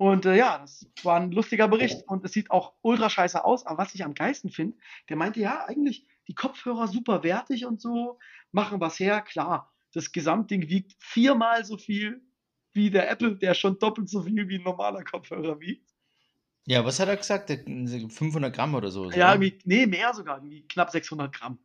[0.01, 3.67] Und äh, ja, das war ein lustiger Bericht und es sieht auch ultra scheiße aus.
[3.67, 4.75] Aber was ich am geilsten finde,
[5.07, 8.17] der meinte, ja, eigentlich die Kopfhörer super wertig und so,
[8.51, 9.21] machen was her.
[9.21, 12.19] Klar, das Gesamtding wiegt viermal so viel
[12.73, 15.87] wie der Apple, der schon doppelt so viel wie ein normaler Kopfhörer wiegt.
[16.65, 17.49] Ja, was hat er gesagt?
[17.49, 19.11] Der- 500 Gramm oder so.
[19.11, 19.51] Ja, oder?
[19.65, 21.59] nee, mehr sogar, knapp 600 Gramm.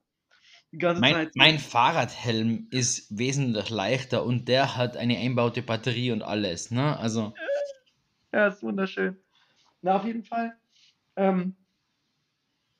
[0.72, 6.70] Mein, mein Fahrradhelm ist wesentlich leichter und der hat eine einbaute Batterie und alles.
[6.70, 6.98] Ne?
[6.98, 7.32] Also,
[8.32, 9.16] Ja, ist wunderschön.
[9.82, 10.56] Na, auf jeden Fall.
[11.16, 11.56] Ähm,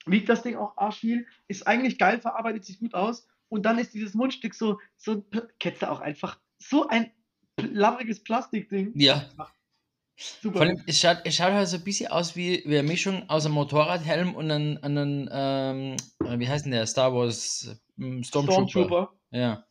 [0.07, 3.27] wiegt das Ding auch arschviel, ist eigentlich geil verarbeitet, sieht gut aus.
[3.49, 5.25] Und dann ist dieses Mundstück so, so
[5.59, 7.11] kennst du auch einfach, so ein
[7.57, 8.93] labbriges Plastikding.
[8.95, 9.29] ja.
[10.19, 10.57] Super.
[10.57, 13.29] Vor allem, es schaut, es schaut halt so ein bisschen aus wie, wie eine Mischung
[13.29, 18.25] aus einem Motorradhelm und einem, einem ähm, äh, wie heißt denn der, Star Wars ähm,
[18.25, 18.71] Stormtrooper.
[18.71, 19.13] Stormtrooper.
[19.31, 19.67] Ja.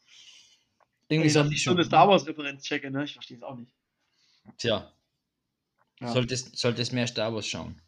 [1.09, 3.05] Irgendwie Ey, so eine ich so eine Star Wars-Referenz checke, ne?
[3.05, 3.71] Ich verstehe es auch nicht.
[4.57, 4.91] Tja,
[5.99, 6.12] Ja.
[6.12, 7.81] solltest, solltest mehr Star Wars schauen.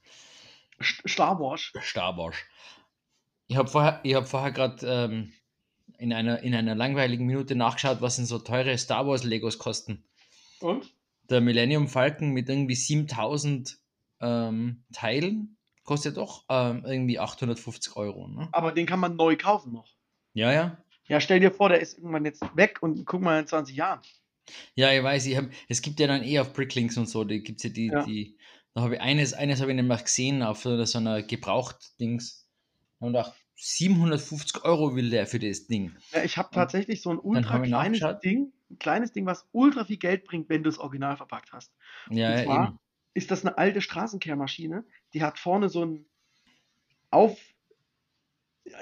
[0.80, 1.72] St- Star Wars.
[1.82, 2.36] Star Wars.
[3.48, 5.34] Ich habe vorher, ich hab vorher gerade ähm,
[5.98, 10.04] in, einer, in einer langweiligen Minute nachgeschaut, was denn so teure Star Wars Legos kosten.
[10.60, 10.94] Und?
[11.30, 13.78] Der Millennium Falcon mit irgendwie 7000
[14.22, 18.28] ähm, Teilen kostet doch ähm, irgendwie 850 Euro.
[18.28, 18.48] Ne?
[18.52, 19.88] Aber den kann man neu kaufen noch.
[20.34, 20.78] Ja, ja.
[21.08, 24.02] Ja, stell dir vor, der ist irgendwann jetzt weg und guck mal in 20 Jahren.
[24.76, 27.42] Ja, ich weiß, ich hab, es gibt ja dann eh auf Bricklinks und so, die
[27.42, 28.04] gibt es ja die, Ja.
[28.06, 28.38] die,
[28.74, 32.48] da habe ich eines, eines habe ich nämlich gesehen auf so einer Gebraucht-Dings.
[33.00, 35.96] Und auch 750 Euro will der für das Ding.
[36.12, 38.02] Ja, ich habe tatsächlich so ein ultra kleines.
[38.24, 41.74] Ding, ein kleines Ding, was ultra viel Geld bringt, wenn du es original verpackt hast.
[42.12, 42.80] Ja, Und zwar eben.
[43.14, 46.06] ist das eine alte Straßenkehrmaschine, die hat vorne so ein
[47.10, 47.40] Auf,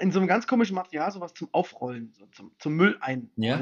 [0.00, 3.30] in so einem ganz komischen Material, sowas zum Aufrollen, so zum, zum Müll einrollen.
[3.36, 3.60] Ja.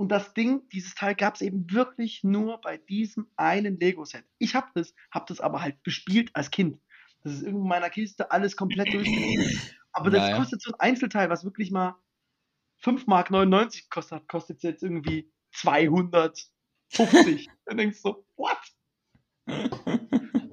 [0.00, 4.24] Und das Ding, dieses Teil gab es eben wirklich nur bei diesem einen Lego-Set.
[4.38, 6.80] Ich habe das, habe das aber halt bespielt als Kind.
[7.22, 9.60] Das ist irgendwo in meiner Kiste alles komplett durchgegangen.
[9.92, 10.36] Aber das Ja, ja.
[10.38, 11.96] kostet so ein Einzelteil, was wirklich mal
[12.82, 16.50] 5,99 Mark gekostet hat, kostet jetzt irgendwie 250.
[17.66, 18.56] Dann denkst du so, what?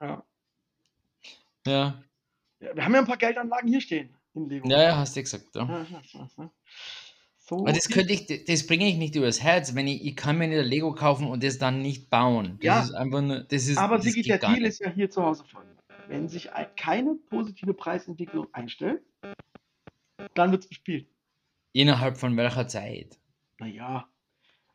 [0.00, 0.24] Ja.
[1.66, 2.04] Ja.
[2.60, 4.68] Ja, wir haben ja ein paar Geldanlagen hier stehen in Lego.
[4.68, 5.52] ja, ja, hast du gesagt.
[5.56, 5.64] Ja.
[5.64, 6.52] Ja, ja, ja, ja.
[7.48, 7.64] So.
[7.64, 10.58] Das könnte ich, das bringe ich nicht übers Herz, wenn ich, ich kann mir nicht
[10.58, 12.58] ein Lego kaufen und das dann nicht bauen.
[12.60, 12.80] Das Ja.
[12.82, 15.44] ist einfach nur, das ist, Aber das Sigi, der Deal ist ja hier zu Hause
[15.44, 15.76] folgender.
[16.08, 19.02] Wenn sich ein, keine positive Preisentwicklung einstellt,
[20.34, 21.08] dann wird es bespielt.
[21.72, 23.18] Innerhalb von welcher Zeit?
[23.58, 24.08] Naja.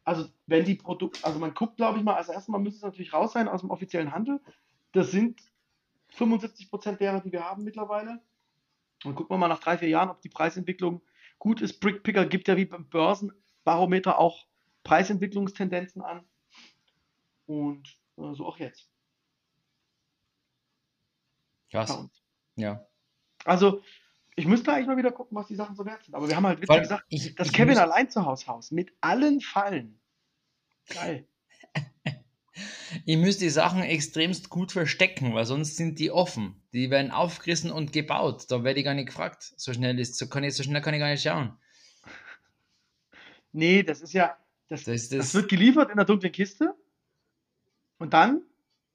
[0.03, 2.83] Also, wenn die Produkte, also man guckt, glaube ich mal, als erstes Mal müsste es
[2.83, 4.41] natürlich raus sein aus dem offiziellen Handel.
[4.93, 5.41] Das sind
[6.17, 8.19] 75% derer, die wir haben mittlerweile.
[9.03, 11.01] Und gucken wir mal nach drei, vier Jahren, ob die Preisentwicklung
[11.43, 11.81] gut ist.
[11.81, 14.47] Brickpicker gibt ja wie beim Börsenbarometer auch
[14.85, 16.25] Preisentwicklungstendenzen an.
[17.47, 17.85] Und
[18.17, 18.89] äh, so auch jetzt
[21.69, 22.07] Krass.
[22.55, 22.85] Ja.
[23.43, 23.81] Also,
[24.37, 26.15] ich müsste eigentlich mal wieder gucken, was die Sachen so wert sind.
[26.15, 28.71] Aber wir haben halt witzig gesagt, ich, das ich Kevin muss- allein zu Haus Haus
[28.71, 29.99] mit allen Fallen.
[30.87, 31.27] Geil.
[33.05, 36.61] Ich müsste die Sachen extremst gut verstecken, weil sonst sind die offen.
[36.73, 38.45] Die werden aufgerissen und gebaut.
[38.49, 39.53] Da werde ich gar nicht gefragt.
[39.57, 41.57] So schnell ist, so kann ich, so schnell kann ich gar nicht schauen.
[43.51, 46.75] Nee, das ist ja, das, Das, das, das, wird geliefert in der dunklen Kiste.
[47.99, 48.41] Und dann,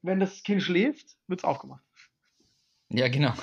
[0.03, 1.85] wenn das Kind schläft, wird es aufgemacht.
[2.91, 3.35] ja, genau.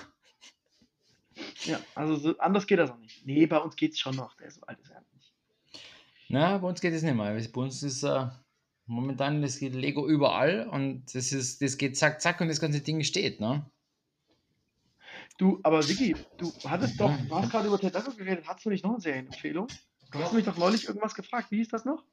[1.63, 3.25] Ja, also so, anders geht das auch nicht.
[3.25, 4.35] Nee, bei uns geht es schon noch.
[4.35, 5.33] Der ist so alt ist er nicht.
[6.29, 7.33] Na, bei uns geht es nicht mehr.
[7.53, 8.27] Bei uns ist äh,
[8.85, 12.81] momentan das geht Lego überall und das ist, das geht zack, zack und das ganze
[12.81, 13.69] Ding steht, ne?
[15.37, 18.69] Du, aber Vicky, du hattest doch, du hast gerade über Ted Lasso geredet, hast du
[18.69, 19.67] nicht noch eine Serienempfehlung?
[20.11, 21.51] Du hast mich doch neulich irgendwas gefragt.
[21.51, 22.03] Wie hieß das noch?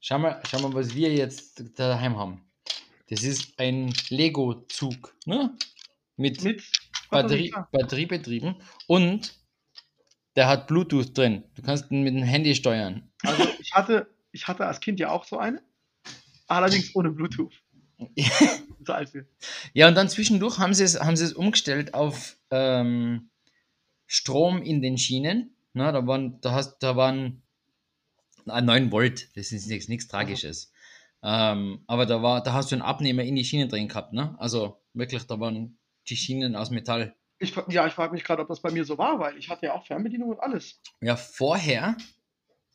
[0.00, 2.44] Schau mal, schau mal, was wir jetzt daheim haben.
[3.08, 5.56] Das ist ein Lego-Zug, ne?
[6.16, 6.62] Mit, Mit
[7.10, 7.52] Batterie.
[7.72, 9.38] Batteriebetrieben und
[10.36, 11.44] der hat Bluetooth drin.
[11.54, 13.10] Du kannst ihn mit dem Handy steuern.
[13.22, 15.62] Also ich hatte, ich hatte als Kind ja auch so eine,
[16.50, 17.52] allerdings ohne Bluetooth.
[18.84, 19.26] so alt wir.
[19.74, 23.30] Ja, und dann zwischendurch haben sie es, haben sie es umgestellt auf ähm,
[24.06, 25.54] Strom in den Schienen.
[25.72, 27.42] Na, da waren, da hast, da waren
[28.46, 30.72] ah, 9 Volt, das ist nichts, nichts Tragisches.
[31.22, 34.34] Ähm, aber da war, da hast du einen Abnehmer in die Schienen drin gehabt, ne?
[34.38, 37.14] Also wirklich, da waren die Schienen aus Metall.
[37.38, 39.66] Ich, ja, ich frage mich gerade, ob das bei mir so war, weil ich hatte
[39.66, 40.80] ja auch Fernbedienung und alles.
[41.00, 41.96] Ja, vorher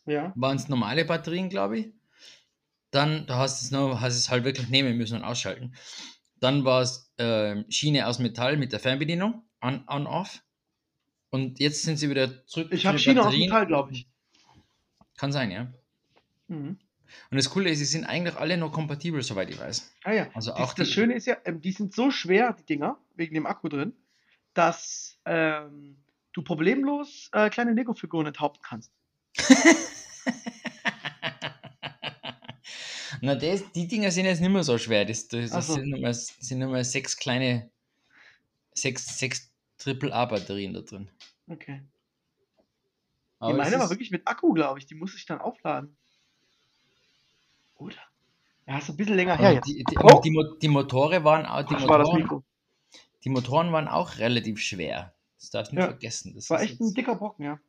[0.05, 0.31] Ja.
[0.35, 1.87] waren es normale Batterien, glaube ich.
[2.95, 5.75] Dann, da hast du es noch, hast es halt wirklich nehmen müssen und ausschalten.
[6.39, 10.41] Dann war es ähm, Schiene aus Metall mit der Fernbedienung, on, on, off.
[11.29, 12.69] Und jetzt sind sie wieder zurück.
[12.71, 13.35] Ich habe Schiene aus.
[13.35, 14.07] Metall, glaube ich.
[15.17, 15.67] Kann sein, ja.
[16.47, 16.77] Mhm.
[17.31, 19.91] Und das Coole ist, sie sind eigentlich alle noch kompatibel, soweit ich weiß.
[20.03, 20.27] Ah ja.
[20.33, 23.33] Also auch das die- Schöne ist ja, ähm, die sind so schwer, die Dinger, wegen
[23.35, 23.93] dem Akku drin,
[24.53, 25.97] dass ähm,
[26.31, 28.91] du problemlos äh, kleine Lego-Figuren enthaupten kannst.
[33.25, 35.03] Na, das, die Dinger sind jetzt nicht mehr so schwer.
[35.05, 35.73] Das, das, Ach das so.
[35.73, 37.69] sind, nur mal, sind nur mal sechs kleine,
[38.73, 41.09] sechs, sechs Triple-A-Batterien da drin.
[41.49, 41.81] Okay.
[43.39, 44.85] Aber die meine war wirklich mit Akku, glaube ich.
[44.85, 45.95] Die muss ich dann aufladen.
[47.77, 47.95] Oder?
[48.67, 49.67] Ja, ist ein bisschen länger her aber jetzt.
[49.67, 50.21] die, die, Oh!
[50.23, 52.43] die, die Motore waren auch, die war das Motoren, Mikro.
[53.23, 55.13] die Motoren waren auch relativ schwer.
[55.39, 55.89] Das darfst du nicht Ja.
[55.89, 56.33] vergessen.
[56.35, 57.59] Das war echt ein dicker Brocken, ja.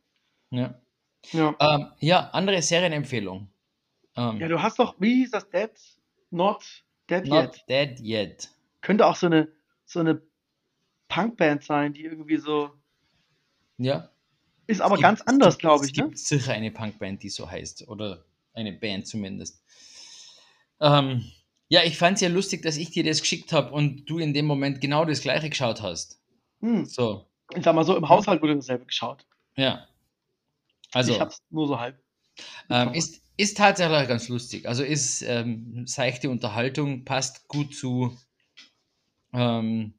[0.50, 0.80] ja.
[1.32, 1.56] Ja.
[1.60, 3.48] Ähm, ja, andere Serienempfehlung.
[4.16, 5.48] Ähm, ja, du hast doch, wie hieß das?
[5.50, 5.70] Dead?
[6.30, 6.64] Not
[7.08, 7.64] Dead Not Yet.
[7.68, 8.50] Dead Yet.
[8.80, 9.48] Könnte auch so eine,
[9.84, 10.20] so eine
[11.08, 12.70] Punkband sein, die irgendwie so.
[13.78, 14.10] Ja.
[14.66, 16.10] Ist aber Es ganz gibt- anders, glaube gibt- ich, ne?
[16.14, 17.86] Es gibt sicher eine Punkband, die so heißt.
[17.88, 18.24] Oder
[18.54, 19.62] eine Band zumindest.
[20.80, 21.24] Ähm,
[21.68, 24.32] ja, ich fand es ja lustig, dass ich dir das geschickt habe und du in
[24.34, 26.20] dem Moment genau das gleiche geschaut hast.
[26.60, 26.84] Hm.
[26.86, 29.26] So, Ich sag mal so, im Haushalt wurde dasselbe geschaut.
[29.56, 29.86] ja.
[30.92, 32.00] Also, ich hab's nur so halb.
[32.70, 34.66] ähm, ist, ist tatsächlich ganz lustig.
[34.66, 38.16] Also ist ähm, seichte Unterhaltung, passt gut zu,
[39.32, 39.94] ähm,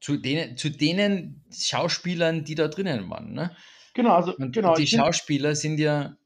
[0.00, 3.32] zu, denen, zu denen Schauspielern, die da drinnen waren.
[3.32, 3.54] Ne?
[3.94, 4.74] Genau, also Und genau.
[4.74, 6.16] die Schauspieler sind ja.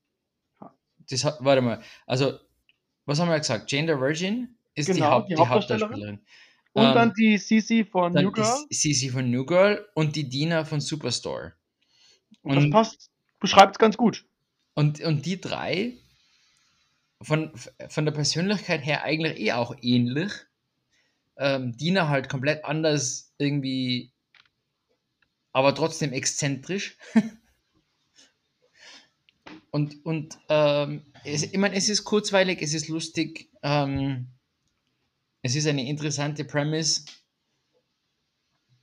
[1.10, 1.82] Das warte mal.
[2.06, 2.38] Also,
[3.06, 3.70] was haben wir gesagt?
[3.72, 6.20] Jane the Virgin ist die, Genau, Haupt, die die Hauptdarstellerin.
[6.74, 8.64] Und ähm, dann die Sisi von New Girl.
[8.70, 11.54] Sisi von New Girl und die Dina von Superstore.
[12.42, 14.24] Und das passt, beschreibt es ganz gut.
[14.74, 15.98] Und, und die drei
[17.22, 17.52] von,
[17.88, 20.32] von der Persönlichkeit her eigentlich eh auch ähnlich.
[21.38, 24.12] Ähm, Dina halt komplett anders irgendwie,
[25.52, 26.98] aber trotzdem exzentrisch.
[29.70, 34.28] und und ähm, es, ich meine, es ist kurzweilig, es ist lustig, ähm,
[35.42, 37.04] es ist eine interessante Premise.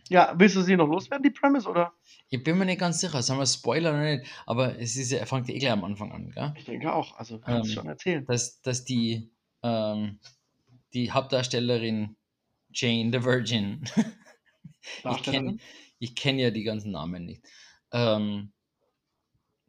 [0.09, 1.93] Ja, willst du sie noch loswerden, die Premise, oder?
[2.29, 5.19] Ich bin mir nicht ganz sicher, sagen wir Spoiler oder nicht, aber es ist ja,
[5.19, 6.53] er fängt ja eh gleich am Anfang an, gell?
[6.57, 7.15] Ich denke auch.
[7.17, 8.25] Also, kannst Ähm, schon erzählen.
[8.25, 9.31] dass, dass die,
[9.63, 10.19] ähm,
[10.93, 12.15] die Hauptdarstellerin
[12.73, 13.83] Jane the Virgin,
[15.03, 15.57] ich kenne
[16.15, 17.43] kenn ja die ganzen Namen nicht,
[17.91, 18.51] ähm,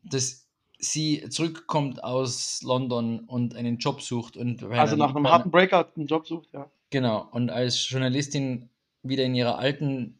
[0.03, 0.49] dass
[0.79, 6.07] sie zurückkommt aus London und einen Job sucht und Also nach einem harten Breakout einen
[6.07, 6.71] Job sucht, ja.
[6.91, 8.71] Genau, und als Journalistin
[9.03, 10.20] wieder in ihrer alten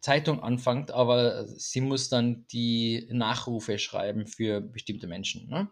[0.00, 5.48] Zeitung anfängt, aber sie muss dann die Nachrufe schreiben für bestimmte Menschen.
[5.48, 5.68] Ne?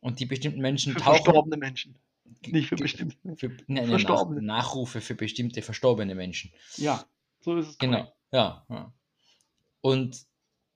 [0.00, 1.24] Und die bestimmten Menschen Für tauchen.
[1.24, 1.98] verstorbene Menschen.
[2.46, 3.16] Nicht für bestimmte.
[3.36, 4.40] Für, ne, ne, Verstorbene.
[4.42, 6.52] Nach, Nachrufe für bestimmte verstorbene Menschen.
[6.76, 7.04] Ja,
[7.40, 7.78] so ist es.
[7.78, 8.92] Genau, ja, ja.
[9.82, 10.24] Und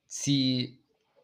[0.07, 0.83] sie,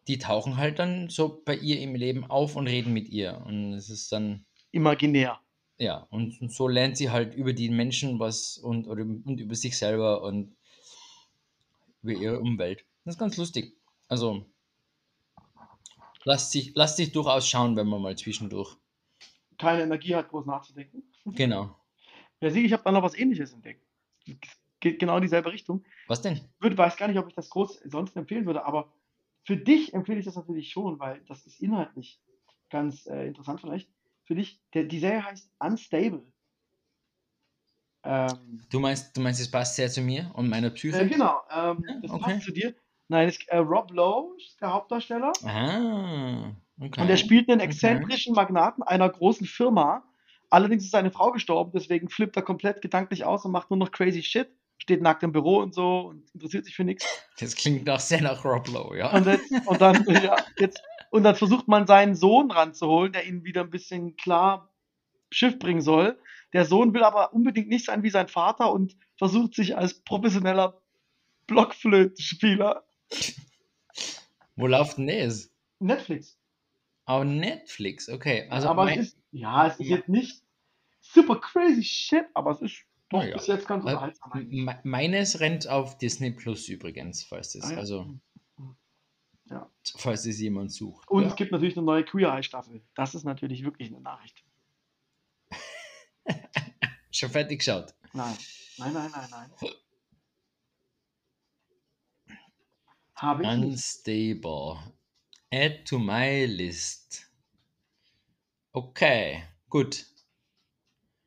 [0.09, 3.43] die tauchen halt dann so bei ihr im Leben auf und reden mit ihr.
[3.45, 5.41] Und es ist dann, Imaginär.
[5.79, 9.55] ja, und, und so lernt sie halt über die Menschen was und, oder, und über
[9.55, 10.57] sich selber und
[12.05, 12.85] über ihre Umwelt.
[13.05, 13.77] Das ist ganz lustig.
[14.09, 14.47] Also,
[16.25, 18.77] lasst sich, lasst sich durchaus schauen, wenn man mal zwischendurch.
[19.59, 21.03] Keine Energie hat, groß nachzudenken.
[21.25, 21.75] Genau.
[22.41, 23.83] Ja, sieh, ich habe da noch was ähnliches entdeckt.
[24.81, 25.83] Geht genau in dieselbe Richtung.
[26.07, 26.39] Was denn?
[26.63, 28.93] Ich weiß gar nicht, ob ich das groß sonst empfehlen würde, aber
[29.45, 32.21] für dich empfehle ich das natürlich schon, weil das ist inhaltlich
[32.69, 33.89] ganz äh, interessant vielleicht.
[34.25, 36.27] Für dich, der, die Serie heißt Unstable.
[38.05, 40.99] Ähm, Du meinst, du meinst, es passt sehr zu mir und meiner Psyche?
[40.99, 42.23] äh, genau, ähm, das okay.
[42.25, 42.75] passt zu dir.
[43.09, 47.01] Nein, es, äh, Rob Lowe ist der Hauptdarsteller Ah, okay.
[47.01, 47.69] und er spielt einen Okay.
[47.69, 50.05] exzentrischen Magnaten einer großen Firma.
[50.51, 53.91] Allerdings ist seine Frau gestorben, deswegen flippt er komplett gedanklich aus und macht nur noch
[53.91, 54.49] crazy Shit.
[54.79, 57.07] Steht nackt im Büro und so und interessiert sich für nichts.
[57.39, 59.11] Das klingt auch sehr nach Rob Lowe, ja.
[59.13, 63.45] Und, jetzt, und, dann, ja, jetzt, und dann versucht man seinen Sohn ranzuholen, der ihn
[63.45, 64.71] wieder ein bisschen klar
[65.31, 66.19] Schiff bringen soll.
[66.55, 70.81] Der Sohn will aber unbedingt nicht sein wie sein Vater und versucht sich als professioneller
[71.47, 72.85] Blockflötenspieler.
[74.57, 75.51] Wo läuft denn das?
[75.81, 76.39] Netflix.
[77.07, 78.47] Auf Netflix, okay.
[78.51, 80.43] Also aber es ist, ja, es ist jetzt nicht
[81.01, 83.35] super crazy shit, aber es ist doch ja.
[83.35, 84.31] bis jetzt ganz unterhaltsam.
[84.49, 87.79] me- meines rennt auf Disney Plus übrigens, falls das, Ah, ja.
[87.79, 88.15] also,
[89.51, 89.69] Ja.
[89.99, 91.11] falls es jemand sucht.
[91.11, 91.29] Und ja.
[91.29, 92.81] es gibt natürlich eine neue Queer Eye Staffel.
[92.95, 94.44] Das ist natürlich wirklich eine Nachricht.
[97.11, 97.95] Schon fertig geschaut.
[98.13, 98.37] Nein,
[98.79, 99.51] nein, nein, nein, nein.
[103.15, 103.49] Habe ich.
[103.49, 104.79] Unstable.
[105.53, 107.31] Add to my list.
[108.73, 109.45] Okay.
[109.69, 110.07] gut.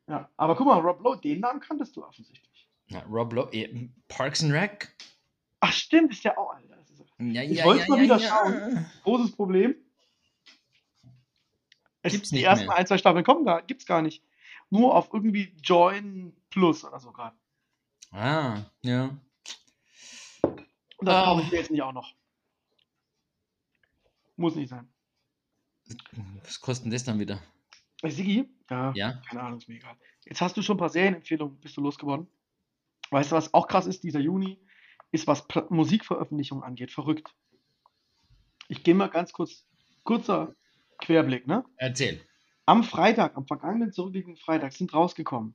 [0.06, 2.68] Ja, aber guck mal, Rob Lowe, den Namen kanntest du offensichtlich.
[2.88, 4.94] Ja, Rob Lowe, eh, Parks and Rec.
[5.60, 6.78] Ach stimmt, ist ja auch, Alter.
[6.80, 8.86] Ist Ja, Ich ja, wollte ja, mal wieder schauen.
[9.02, 9.74] großes Problem.
[12.02, 12.76] Es, Gibt's die nicht ersten mehr.
[12.76, 14.22] ein, zwei Staffeln kommen gar, gibt's gar nicht.
[14.70, 17.36] Nur auf irgendwie Join Plus oder so gerade.
[18.10, 19.16] Ah, ja.
[20.42, 21.24] Und das Ah.
[21.24, 22.14] kaufe ich mir jetzt nicht auch noch.
[24.36, 24.88] Muss nicht sein.
[26.44, 27.40] Was kostet denn das dann wieder?
[28.02, 28.48] Äh, Sigi?
[28.70, 29.22] Ja, Ja.
[29.28, 29.96] keine Ahnung, ist mir egal.
[30.26, 32.28] Jetzt hast du schon ein paar Serienempfehlungen, bist du losgeworden.
[33.10, 34.58] Weißt du, was auch krass ist, dieser Juni,
[35.10, 37.34] ist, was Musikveröffentlichungen angeht, verrückt.
[38.68, 39.66] Ich gehe mal ganz kurz,
[40.04, 40.54] kurzer
[40.98, 41.64] Querblick, ne?
[41.78, 42.27] Erzähl.
[42.68, 45.54] Am Freitag, am vergangenen zurückliegenden Freitag sind rausgekommen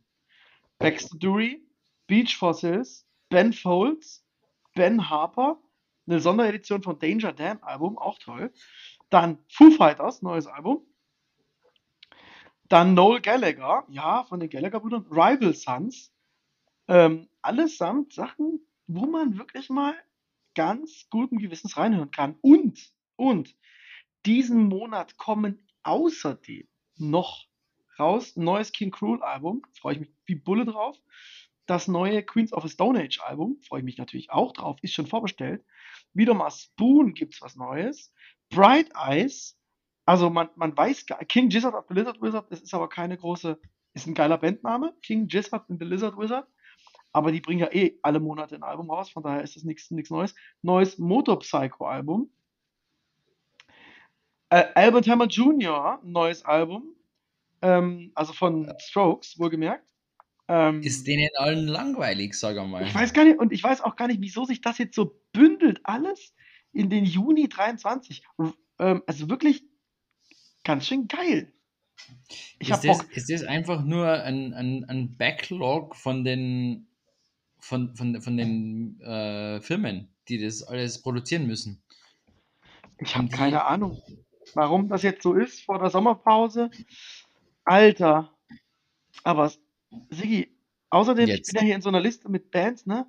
[0.80, 1.64] Baxter Dury,
[2.08, 4.26] Beach Fossils, Ben Folds,
[4.74, 5.62] Ben Harper,
[6.08, 8.52] eine Sonderedition von Danger Dan Album, auch toll.
[9.12, 10.88] Dann Foo Fighters, neues Album.
[12.68, 16.12] Dann Noel Gallagher, ja, von den Gallagher-Brüdern, Rival Sons.
[16.88, 19.94] Ähm, allesamt Sachen, wo man wirklich mal
[20.56, 22.40] ganz guten Gewissens reinhören kann.
[22.42, 23.56] Und, und,
[24.26, 27.48] diesen Monat kommen außerdem noch
[28.00, 30.98] raus neues King Cruel Album, freue ich mich wie Bulle drauf.
[31.66, 34.94] Das neue Queens of the Stone Age Album, freue ich mich natürlich auch drauf, ist
[34.94, 35.64] schon vorbestellt.
[36.14, 38.14] Wieder mal Spoon gibt's was Neues.
[38.50, 39.58] Bright Eyes,
[40.06, 43.18] also man, man weiß, gar- King Gizzard of the Lizard Wizard, das ist aber keine
[43.18, 43.60] große,
[43.94, 46.48] ist ein geiler Bandname, King Gizzard and the Lizard Wizard.
[47.14, 49.90] Aber die bringen ja eh alle Monate ein Album raus, von daher ist das nichts
[50.10, 50.34] Neues.
[50.64, 52.30] Neues Motorpsycho-Album.
[54.54, 56.96] Äh, Albert Hammer Jr., ein neues Album.
[57.64, 59.92] Ähm, also von Strokes, wohlgemerkt.
[60.48, 62.86] Ähm, Ist denen allen langweilig, sag einmal.
[62.86, 65.20] ich weiß gar nicht, und ich weiß auch gar nicht, wieso sich das jetzt so
[65.32, 66.36] bündelt, alles
[66.72, 68.24] in den Juni 23.
[68.38, 69.64] R- Ähm, also wirklich
[70.64, 71.52] ganz schön geil.
[72.60, 76.88] Ich ist, das, ist das einfach nur ein, ein, ein Backlog von den,
[77.60, 81.82] von, von, von den äh, Firmen, die das alles produzieren müssen?
[83.00, 84.02] Ich habe keine Ahnung,
[84.56, 86.70] warum das jetzt so ist vor der Sommerpause.
[87.66, 88.36] Alter.
[89.24, 89.52] Aber
[90.10, 90.58] Sigi,
[90.90, 91.48] außerdem, Jetzt.
[91.50, 93.08] ich bin ja hier in so einer Liste mit Bands, ne?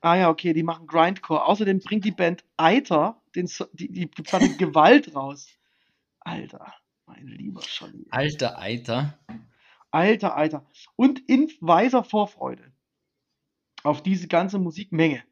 [0.00, 1.44] Ah ja, okay, die machen Grindcore.
[1.44, 5.48] Außerdem bringt die Band Eiter den, So- die, die, Platte Gewalt raus.
[6.20, 6.74] Alter,
[7.06, 8.06] mein lieber Scholli.
[8.10, 9.18] Alter Eiter.
[9.90, 10.66] Alter, Alter.
[10.96, 12.72] Und in weiser Vorfreude
[13.82, 15.22] auf diese ganze Musikmenge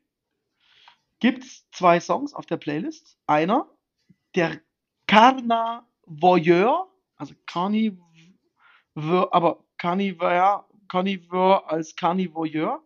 [1.20, 3.18] gibt es zwei Songs auf der Playlist.
[3.26, 3.70] Einer,
[4.34, 4.60] der
[5.08, 12.82] Carna Voyeur, also Carnivore, aber Carnivore, Carnivore als Carnivoyeur.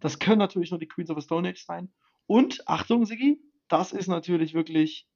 [0.00, 1.90] Das können natürlich nur die Queens of the Stone Age sein.
[2.26, 5.08] Und, Achtung, Sigi, das ist natürlich wirklich,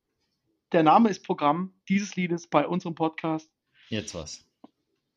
[0.73, 3.51] der Name ist Programm dieses Liedes bei unserem Podcast.
[3.91, 4.45] Jetzt was.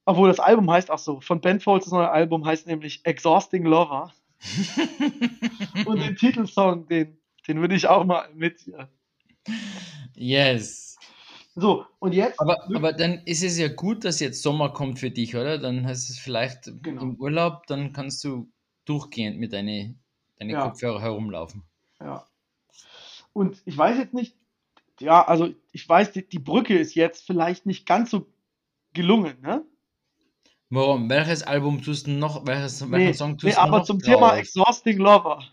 [0.03, 1.21] Obwohl das Album heißt auch so.
[1.21, 4.13] Von Ben Folds das neue Album heißt nämlich Exhausting Lover.
[5.85, 8.89] Und den Titelsong, den, den würde ich auch mal mit hier.
[10.13, 10.84] yes.
[11.55, 12.39] So, und jetzt.
[12.39, 15.57] Aber, aber dann ist es ja gut, dass jetzt Sommer kommt für dich, oder?
[15.57, 17.01] Dann heißt es vielleicht Genau.
[17.01, 18.51] im Urlaub, dann kannst du
[18.85, 19.99] durchgehend mit deinen
[20.37, 20.67] deine Ja.
[20.69, 21.63] Kopfhörer herumlaufen.
[21.99, 22.25] Ja.
[23.33, 24.35] Und ich weiß jetzt nicht,
[24.99, 28.27] ja, also ich weiß, die, die Brücke ist jetzt vielleicht nicht ganz so
[28.93, 29.65] gelungen, ne?
[30.69, 31.09] Warum?
[31.09, 32.45] Welches Album tust du noch?
[32.45, 34.15] Welches, Nee, welchen Song tust nee du aber noch zum drauf?
[34.15, 35.43] Thema Exhausting Lover.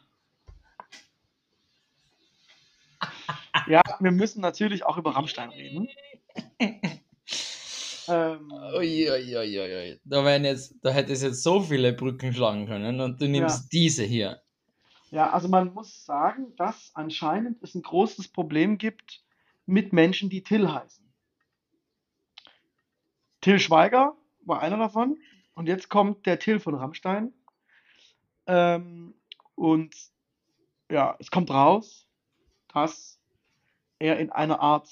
[3.67, 5.89] Ja, wir müssen natürlich auch über Rammstein reden.
[8.09, 9.07] ähm, Ui.
[10.05, 14.05] Da, wären jetzt, da hättest jetzt so viele Brücken schlagen können und du nimmst diese
[14.05, 14.43] hier.
[15.11, 19.23] Ja, also man muss sagen, dass anscheinend es ein großes Problem gibt
[19.67, 21.13] mit Menschen, die Till heißen.
[23.43, 25.19] Till Schweiger war einer davon
[25.55, 27.35] und jetzt kommt der Till von Rammstein.
[28.47, 29.15] Ähm,
[29.55, 29.95] und
[30.91, 32.09] ja, es kommt raus,
[32.73, 33.21] dass
[34.03, 34.91] er in einer Art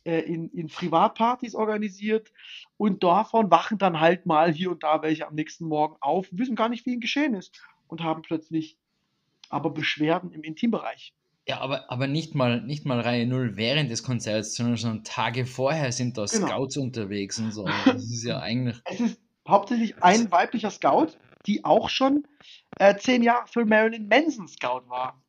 [0.06, 2.32] äh, in, in Privatpartys organisiert
[2.78, 6.56] und davon wachen dann halt mal hier und da welche am nächsten Morgen auf, wissen
[6.56, 8.78] gar nicht, wie ihnen geschehen ist und haben plötzlich
[9.50, 11.14] aber Beschwerden im Intimbereich.
[11.48, 15.46] Ja, aber, aber nicht, mal, nicht mal Reihe 0 während des Konzerts, sondern schon Tage
[15.46, 16.48] vorher sind da Genau.
[16.48, 17.66] Scouts unterwegs und so.
[17.86, 18.82] Das ist ja eigentlich.
[18.86, 22.28] Es ist hauptsächlich ein weiblicher Scout, die auch schon
[22.80, 25.22] äh, zehn Jahre für Marilyn Manson Scout war.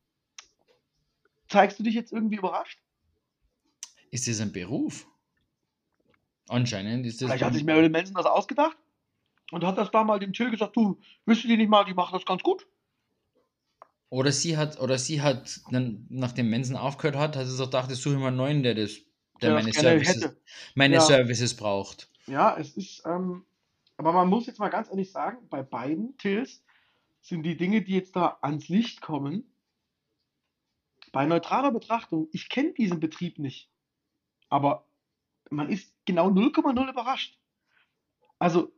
[1.49, 2.79] Zeigst du dich jetzt irgendwie überrascht?
[4.09, 5.07] Ist das ein Beruf?
[6.49, 7.27] Anscheinend ist das.
[7.27, 8.77] Vielleicht hat sich Marilyn Manson das ausgedacht.
[9.51, 12.13] Und hat das da mal dem Till gesagt, du, wüsstest die nicht mal, die machen
[12.13, 12.67] das ganz gut?
[14.09, 17.91] Oder sie hat, oder sie hat, dann, nachdem Mensen aufgehört hat, hat sie doch gedacht,
[17.91, 18.93] ich suche mal einen neuen, der das,
[19.41, 20.37] der Der meine Services, hätte.
[20.75, 21.01] meine Ja.
[21.01, 22.09] Services braucht.
[22.25, 23.45] Ja, es ist, ähm,
[23.97, 26.63] aber man muss jetzt mal ganz ehrlich sagen, bei beiden Tills
[27.21, 29.53] sind die Dinge, die jetzt da ans Licht kommen,
[31.11, 33.69] bei neutraler Betrachtung, ich kenne diesen Betrieb nicht,
[34.49, 34.85] aber
[35.49, 37.39] man ist genau 0,0 überrascht.
[38.39, 38.71] Also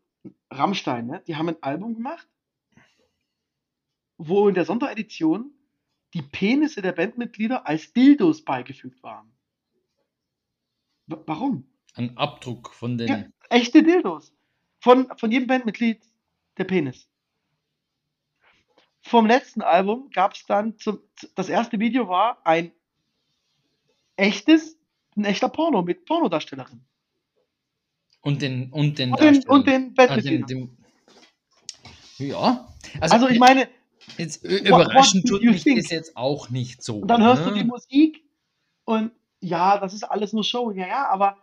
[0.52, 1.24] Rammstein, ne?
[1.28, 2.28] die haben ein Album gemacht,
[4.20, 5.52] wo in der Sonderedition
[6.14, 9.32] die Penisse der Bandmitglieder als Dildos beigefügt waren.
[11.08, 11.66] W warum?
[11.96, 13.08] Ein Abdruck von den.
[13.08, 14.34] Ja, echte Dildos.
[14.82, 16.02] Von, von jedem Bandmitglied
[16.58, 17.10] der Penis.
[19.02, 21.00] Vom letzten Album gab es dann, zum,
[21.36, 22.72] das erste Video war ein
[24.18, 24.78] echtes,
[25.16, 26.82] ein echter Porno mit Pornodarstellerin.
[28.22, 30.78] Und den, und den, Und den, und den Ah, den, den,
[32.18, 32.68] ja.
[33.00, 33.70] Also, Also ich meine,
[34.18, 35.82] jetzt, what überraschend tut mich think?
[35.82, 37.00] das jetzt auch nicht so.
[37.00, 37.60] und dann hörst du ne?
[37.60, 38.24] die Musik
[38.86, 40.72] und ja, das ist alles nur Show.
[40.72, 41.38] Ja, ja, aber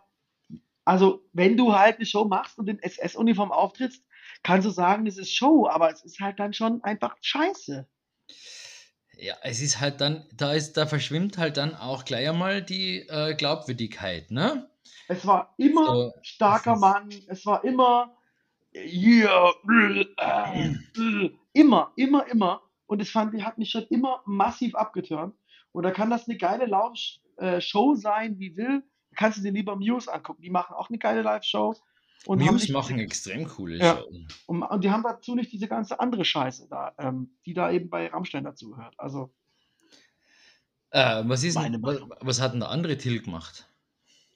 [0.85, 4.03] also wenn du halt eine Show machst und in SS-Uniform auftrittst,
[4.43, 7.87] kannst du sagen, das ist Show, aber es ist halt dann schon einfach scheiße.
[9.19, 12.99] Ja, es ist halt dann, da ist, da verschwimmt halt dann auch gleich einmal die
[13.09, 14.69] äh, Glaubwürdigkeit, ne?
[15.07, 18.15] Es war immer So, starker es Mann, es war immer
[18.75, 21.29] yeah, äh, äh,
[21.59, 22.61] immer, immer, immer.
[22.85, 25.35] Und es fand, hat mich schon immer massiv abgeturnt.
[25.71, 28.83] Und da kann das eine geile Lauf-Show sein, wie will.
[29.15, 30.41] Kannst du dir lieber Muse angucken.
[30.41, 31.75] Die machen auch eine geile Live-Show.
[32.25, 33.97] Und Muse machen extrem coole Ja.
[33.97, 34.15] Shows.
[34.47, 37.89] und, und die haben dazu nicht diese ganze andere Scheiße da, ähm, die da eben
[37.89, 38.95] bei Rammstein dazugehört.
[38.97, 39.33] Also,
[40.91, 43.69] Äh, was, ist was, was hat denn der andere Till gemacht?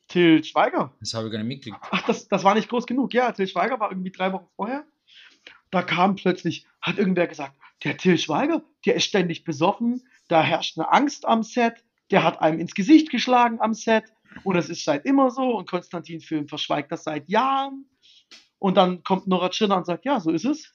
[0.08, 0.94] Till Schweiger.
[1.00, 1.86] Das habe ich gar nicht mitgekriegt.
[1.92, 3.14] Ach, das, das war nicht groß genug.
[3.14, 4.84] Ja, Till Schweiger war irgendwie drei Wochen vorher.
[5.72, 10.78] Da kam plötzlich, hat irgendwer gesagt, der Till Schweiger, der ist ständig besoffen, da herrscht
[10.78, 14.14] eine Angst am Set, der hat einem ins Gesicht geschlagen am Set
[14.44, 17.86] und das ist seit immer so und Konstantin Film verschweigt das seit Jahren.
[18.60, 20.72] Und dann kommt Nora Tschirner und sagt, ja, so ist es.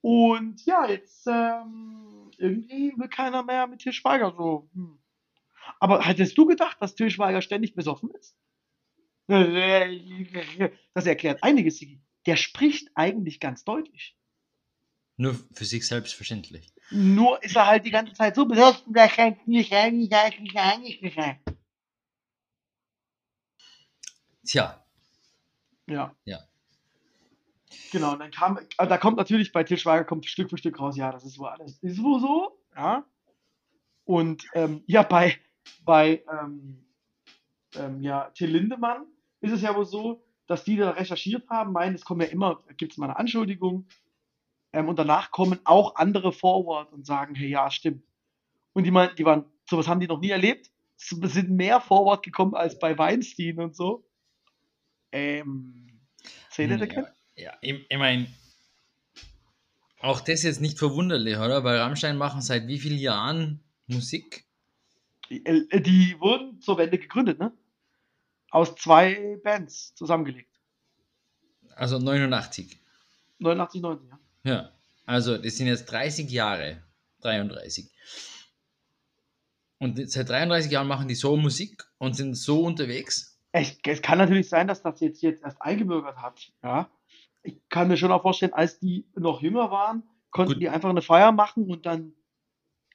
[0.00, 4.68] Und ja, jetzt ähm, irgendwie will keiner mehr mit Till Schweiger so.
[4.74, 4.98] Hm.
[5.80, 8.36] Aber hättest du gedacht, dass Till Schweiger ständig besoffen ist?
[9.26, 12.03] Das erklärt einiges, Sigi.
[12.26, 14.16] Der spricht eigentlich ganz deutlich.
[15.16, 16.72] Nur für sich selbstverständlich.
[16.90, 21.14] Nur ist er halt die ganze Zeit so besoffen, der kann nicht eigentlich eigentlich eigentlich.
[24.44, 24.84] Tja,
[25.86, 26.14] Ja.
[26.24, 26.40] Ja.
[27.90, 30.78] Genau, und dann kam, äh, da kommt natürlich bei Til Schweiger kommt Stück für Stück
[30.78, 33.04] raus, ja, das ist wohl alles, ist wohl so, ja.
[34.04, 35.38] Und ähm, ja, bei,
[35.84, 36.84] bei ähm,
[37.74, 39.06] ähm, ja, Till Lindemann
[39.40, 42.62] ist es ja wohl so, dass die da recherchiert haben, meinen, es kommen ja immer,
[42.76, 43.86] gibt es mal eine Anschuldigung,
[44.74, 48.04] ähm, und danach kommen auch andere forward und sagen, hey, ja, stimmt.
[48.72, 50.70] Und die meinten, die waren, sowas haben die noch nie erlebt.
[50.96, 54.04] Es sind mehr forward gekommen als bei Weinstein und so.
[55.12, 56.00] Ähm,
[56.50, 58.26] seht ihr, ja, ja, ich, ich meine,
[60.00, 61.62] auch das jetzt nicht verwunderlich, oder?
[61.62, 64.44] Weil Rammstein machen seit wie vielen Jahren Musik?
[65.30, 67.52] Die, äh, die wurden zur Wende gegründet, ne?
[68.54, 70.60] Aus zwei Bands zusammengelegt.
[71.74, 72.80] Also 89.
[73.40, 74.18] 89, 90, ja.
[74.44, 74.70] Ja,
[75.06, 76.80] also das sind jetzt 30 Jahre,
[77.22, 77.90] 33.
[79.78, 83.40] Und seit 33 Jahren machen die so Musik und sind so unterwegs.
[83.50, 86.88] Es, es kann natürlich sein, dass das jetzt, jetzt erst eingebürgert hat, ja.
[87.42, 90.62] Ich kann mir schon auch vorstellen, als die noch jünger waren, konnten Gut.
[90.62, 92.14] die einfach eine Feier machen und dann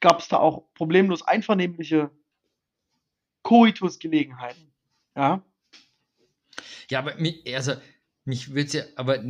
[0.00, 2.10] gab es da auch problemlos einvernehmliche
[3.42, 4.72] Koitus-Gelegenheiten.
[5.14, 5.42] Ja.
[6.90, 7.74] Ja, aber mich, also,
[8.24, 9.22] mich würde es ja, aber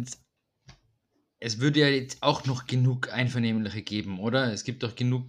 [1.38, 4.52] es würde ja jetzt auch noch genug Einvernehmliche geben, oder?
[4.52, 5.26] Es gibt doch genug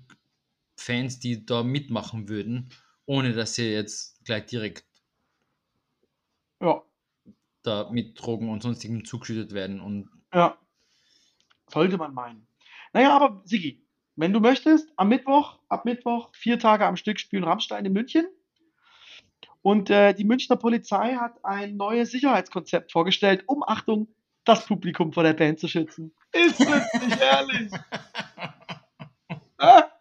[0.77, 2.69] Fans, die da mitmachen würden,
[3.05, 4.85] ohne dass sie jetzt gleich direkt
[6.61, 6.83] Ja.
[7.63, 9.81] da mit Drogen und sonstigem zugeschüttet werden.
[9.81, 10.57] Und Ja.
[11.67, 12.47] Sollte man meinen.
[12.93, 17.43] Naja, aber Sigi, wenn du möchtest, am Mittwoch, ab Mittwoch, vier Tage am Stück spielen
[17.43, 18.25] Rammstein in München.
[19.61, 24.07] Und äh, die Münchner Polizei hat ein neues Sicherheitskonzept vorgestellt, um, Achtung,
[24.43, 26.13] das Publikum vor der Band zu schützen.
[26.31, 27.71] Ist das nicht ehrlich?
[29.63, 29.91] Ah?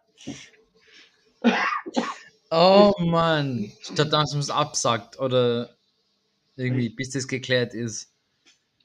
[2.51, 5.69] oh Mann, statt dass man es absagt oder
[6.57, 8.11] irgendwie, bis das geklärt ist.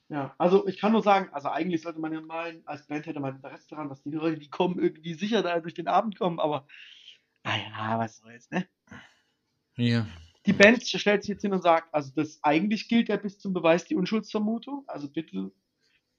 [0.09, 3.21] Ja, also ich kann nur sagen, also eigentlich sollte man ja mal, als Band hätte
[3.21, 6.41] man Interesse daran, dass die Leute, die kommen, irgendwie sicher da durch den Abend kommen,
[6.41, 6.67] aber
[7.45, 8.67] naja, was soll's, ne?
[9.77, 10.05] Ja.
[10.45, 13.53] Die Band stellt sich jetzt hin und sagt, also das eigentlich gilt ja bis zum
[13.53, 14.83] Beweis die Unschuldsvermutung.
[14.87, 15.51] Also bitte,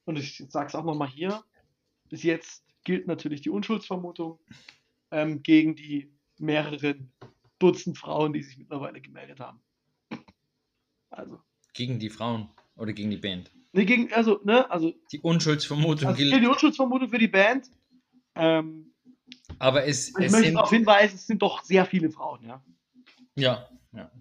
[0.05, 1.43] und ich sage es auch nochmal hier,
[2.09, 4.39] bis jetzt gilt natürlich die Unschuldsvermutung
[5.11, 7.11] ähm, gegen die mehreren
[7.59, 9.59] Dutzend Frauen, die sich mittlerweile gemeldet haben.
[11.09, 11.39] Also,
[11.73, 13.51] Gegen die Frauen oder gegen die Band.
[13.73, 16.41] ne, gegen, also, ne, also, Die Unschuldsvermutung also gilt.
[16.41, 17.71] die Unschuldsvermutung für die Band.
[18.35, 18.93] Ähm,
[19.57, 22.63] Aber es, ich es möchte darauf hinweisen, es sind doch sehr viele Frauen, ja.
[23.35, 24.11] Ja, ja.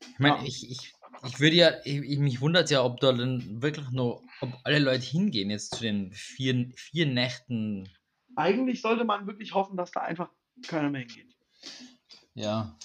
[0.00, 0.42] Ich meine, Ja.
[0.44, 0.94] ich, ich,
[1.26, 4.78] ich würde ja, ich, ich, mich wundert ja, ob da dann wirklich noch, ob alle
[4.78, 7.88] Leute hingehen jetzt zu den vier, vier Nächten.
[8.36, 10.30] Eigentlich sollte man wirklich hoffen, dass da einfach
[10.66, 11.34] keiner mehr hingeht.
[12.34, 12.76] Ja,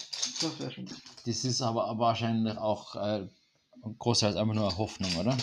[0.41, 0.97] Das wäre schon gut.
[1.25, 3.27] das ist aber wahrscheinlich auch äh,
[3.97, 5.35] großteils einfach nur eine Hoffnung, oder?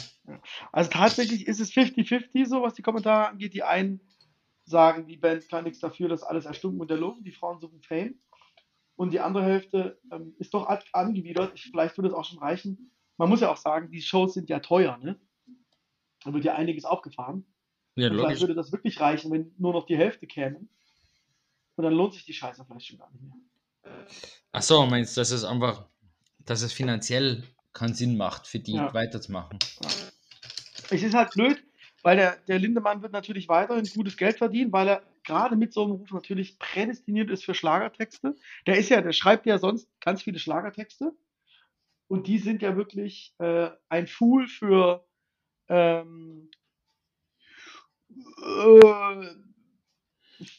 [0.73, 3.55] Also tatsächlich ist es 50-50 so, was die Kommentare angeht.
[3.55, 4.01] Die einen
[4.65, 8.15] sagen, die Band kann nichts dafür, dass alles erstunken und erlogen, die Frauen suchen Fame.
[8.97, 11.53] Und die andere Hälfte ähm, ist doch an- angewidert.
[11.55, 12.91] Ich, vielleicht würde es auch schon reichen.
[13.19, 15.19] Man muss ja auch sagen, die Shows sind ja teuer, ne?
[16.25, 17.45] Da wird ja einiges aufgefahren.
[17.95, 18.41] Ja, vielleicht logisch.
[18.41, 20.69] würde das wirklich reichen, wenn nur noch die Hälfte kämen.
[21.77, 24.07] Und dann lohnt sich die Scheiße vielleicht schon gar nicht mehr.
[24.53, 25.87] Ach so, meinst du, dass es einfach,
[26.41, 28.93] dass es finanziell keinen Sinn macht, für die Ja.
[28.93, 29.59] weiterzumachen?
[30.91, 31.63] Es ist halt blöd,
[32.03, 35.85] weil der, der Lindemann wird natürlich weiterhin gutes Geld verdienen, weil er gerade mit so
[35.85, 38.35] einem Ruf natürlich prädestiniert ist für Schlagertexte.
[38.67, 41.13] Der ist ja, der schreibt ja sonst ganz viele Schlagertexte.
[42.09, 45.05] Und die sind ja wirklich äh, ein Fool für
[45.69, 46.49] ähm,
[48.09, 49.27] äh,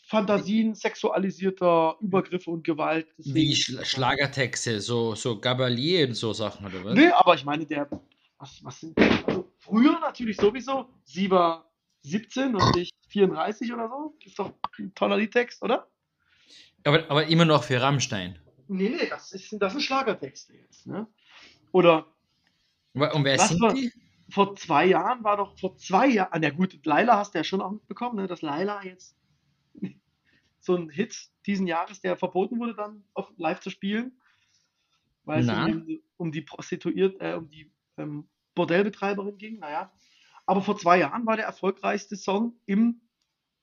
[0.08, 3.08] Fantasien sexualisierter Übergriffe und Gewalt.
[3.18, 6.94] Wie Schla Schlagertexte, so, so Gabalier und so Sachen, oder was?
[6.96, 7.90] Nee, aber ich meine, der.
[8.40, 8.98] Was, was sind.
[9.00, 10.90] Also früher natürlich sowieso.
[11.06, 11.67] Sie war
[12.10, 14.16] 17 und ich 34 oder so.
[14.24, 15.88] Ist doch ein toller Liedtext, oder?
[16.84, 18.40] Aber, aber immer noch für Rammstein.
[18.68, 20.88] Nee, nee, das, ist, das sind Schlagertexte jetzt.
[20.88, 21.08] Ne?
[21.72, 22.06] Oder
[22.94, 23.92] Und wer sind war- die?
[24.30, 25.58] vor zwei Jahren war doch.
[25.58, 26.30] Vor zwei Jahren.
[26.32, 28.28] Ah, na gut, Laila hast du ja schon auch mitbekommen, ne?
[28.28, 29.16] dass Laila jetzt
[30.60, 34.20] so ein Hit diesen Jahres, der verboten wurde, dann auf, live zu spielen.
[35.24, 39.60] Weil es um die, um die Prostituiert, äh, um die ähm, Bordellbetreiberin ging.
[39.60, 39.92] Naja.
[40.48, 43.02] Aber vor zwei Jahren war der erfolgreichste Song im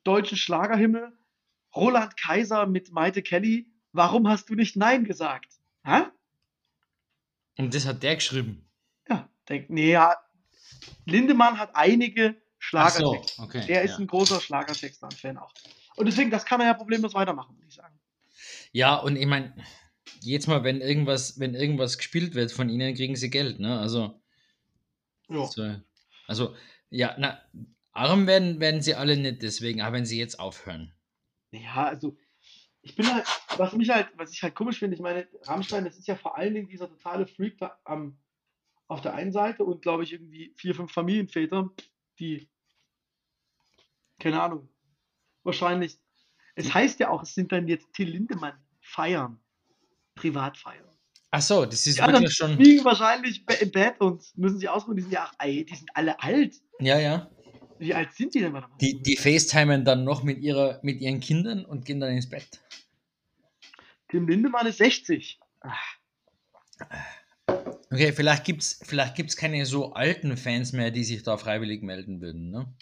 [0.04, 1.16] deutschen Schlagerhimmel
[1.74, 3.66] Roland Kaiser mit Maite Kelly.
[3.92, 5.52] Warum hast du nicht Nein gesagt?
[5.84, 6.02] Hä?
[7.58, 8.68] Und das hat der geschrieben.
[9.08, 10.14] Ja, denk, nee, ja.
[11.06, 12.36] Lindemann hat einige
[12.72, 13.42] Ach so, Schlagertexte.
[13.42, 13.64] okay.
[13.68, 13.98] Er ist ja.
[13.98, 15.52] ein großer Schlagertexter-Fan auch.
[15.96, 17.98] Und deswegen, das kann er ja problemlos weitermachen, würde ich sagen.
[18.72, 19.54] ja, und ich meine,
[20.20, 23.78] jetzt mal, wenn irgendwas, wenn irgendwas gespielt wird von ihnen, kriegen sie Geld, ne?
[23.78, 24.20] Also,
[25.28, 25.46] Ja.
[25.46, 25.76] so,
[26.26, 26.54] also
[26.94, 27.42] ja, na,
[27.92, 30.94] arm werden, werden sie alle nicht deswegen, aber wenn sie jetzt aufhören.
[31.50, 32.16] Ja, also
[32.82, 33.26] ich bin halt,
[33.56, 36.38] was mich halt, was ich halt komisch finde, ich meine, Rammstein, das ist ja vor
[36.38, 38.18] allen Dingen dieser totale Freak da am,
[38.86, 41.70] auf der einen Seite und glaube ich irgendwie vier, fünf Familienväter,
[42.20, 42.48] die,
[44.20, 44.68] keine Ahnung,
[45.42, 45.98] wahrscheinlich,
[46.54, 49.40] es heißt ja auch, es sind dann jetzt Till Lindemann feiern,
[50.14, 50.93] Privatfeiern.
[51.36, 52.56] Ach so, das ist Die anderen wirklich schon.
[52.58, 56.22] liegen wahrscheinlich im Bett und müssen sich ausruhen, die sind ja, ey, die sind alle
[56.22, 56.54] alt.
[56.78, 57.28] Ja, ja.
[57.80, 58.56] Wie alt sind die denn?
[58.80, 62.62] Die, die FaceTimen dann noch mit, ihrer, mit ihren Kindern und gehen dann ins Bett.
[64.10, 65.40] Tim Lindemann ist 60.
[65.58, 65.96] Ach,
[67.90, 71.82] Okay, vielleicht gibt es vielleicht gibt's keine so alten Fans mehr, die sich da freiwillig
[71.82, 72.72] melden würden, ne?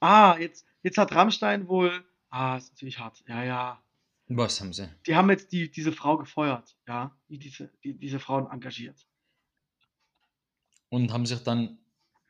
[0.00, 2.04] Ah, jetzt, jetzt hat Rammstein wohl.
[2.28, 3.24] Ah, ist natürlich hart.
[3.26, 3.82] Ja, ja.
[4.28, 4.88] Was haben sie?
[5.06, 9.06] Die haben jetzt die, diese Frau gefeuert, ja, die diese, die, diese Frauen engagiert.
[10.90, 11.78] Und haben sich dann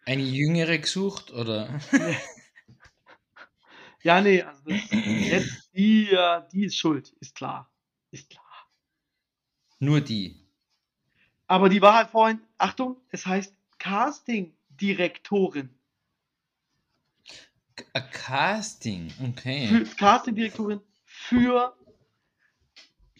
[0.06, 1.80] eine jüngere gesucht, oder?
[4.02, 7.70] Ja, nee, also das, jetzt, die, äh, die ist schuld, ist klar.
[8.10, 8.44] Ist klar.
[9.80, 10.46] Nur die.
[11.46, 15.70] Aber die war halt vorhin, Achtung, es heißt Casting-Direktorin.
[17.92, 19.84] A Casting, okay.
[19.96, 21.76] Casting-Direktorin für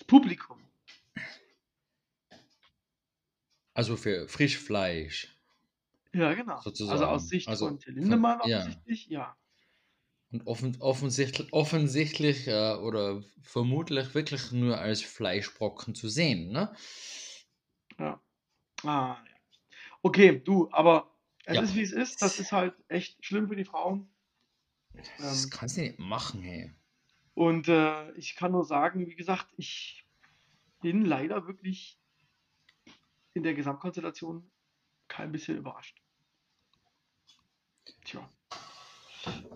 [0.08, 0.58] Publikum.
[3.74, 5.28] Also für Frischfleisch.
[6.12, 6.60] Ja, genau.
[6.60, 6.98] Sozusagen.
[6.98, 8.58] Also aus Sicht Also von Till Lindemann von- ja.
[8.60, 9.36] offensichtlich, ja.
[10.30, 16.74] Und offen, offensichtlich, offensichtlich äh, oder vermutlich wirklich nur als Fleischbrocken zu sehen, ne?
[17.98, 18.20] Ja.
[18.82, 19.24] Ah, ja.
[20.02, 21.62] Okay, du, aber es Ja.
[21.62, 22.20] ist wie es ist.
[22.22, 24.10] Das ist halt echt schlimm für die Frauen.
[25.18, 26.74] Das Ähm, kannst du nicht machen, hey.
[27.38, 30.04] Und äh, ich kann nur sagen, wie gesagt, ich
[30.80, 31.96] bin leider wirklich
[33.32, 34.50] in der Gesamtkonstellation
[35.06, 36.02] kein bisschen überrascht.
[38.04, 38.28] Tja.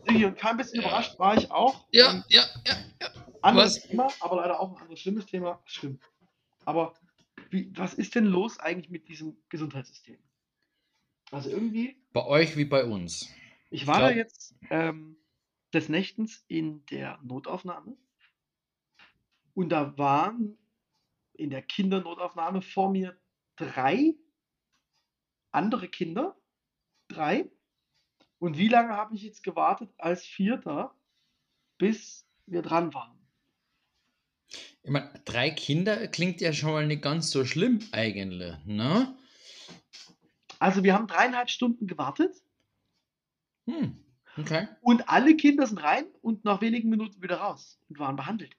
[0.07, 0.87] Sigi, und kein bisschen Ja.
[0.87, 1.87] überrascht war ich auch.
[1.91, 3.09] Ja, ja, ja, ja.
[3.43, 3.83] Anderes Was?
[3.89, 5.61] Thema, aber leider auch ein anderes schlimmes Thema.
[5.65, 5.99] Schlimm.
[6.65, 6.95] Aber
[7.51, 10.19] wie, was ist denn los eigentlich mit diesem Gesundheitssystem?
[11.33, 13.29] Also irgendwie, Bei euch wie bei uns.
[13.71, 15.17] ich Ich war da glaub- jetzt ähm,
[15.73, 17.97] des Nächtens in der Notaufnahme
[19.55, 20.59] und da waren
[21.35, 23.19] in der Kindernotaufnahme vor mir
[23.57, 24.15] drei
[25.51, 26.37] andere Kinder.
[27.09, 27.51] Drei.
[28.39, 30.95] Und wie lange habe ich jetzt gewartet als Vierter,
[31.79, 33.19] bis wir dran waren?
[34.83, 39.17] Ich meine, drei Kinder klingt ja schon mal nicht ganz so schlimm eigentlich, ne?
[40.59, 42.43] Also wir haben dreieinhalb Stunden gewartet
[43.67, 44.02] Hm,
[44.39, 44.69] okay.
[44.81, 48.57] und alle Kinder sind rein und nach wenigen Minuten wieder raus und waren behandelt.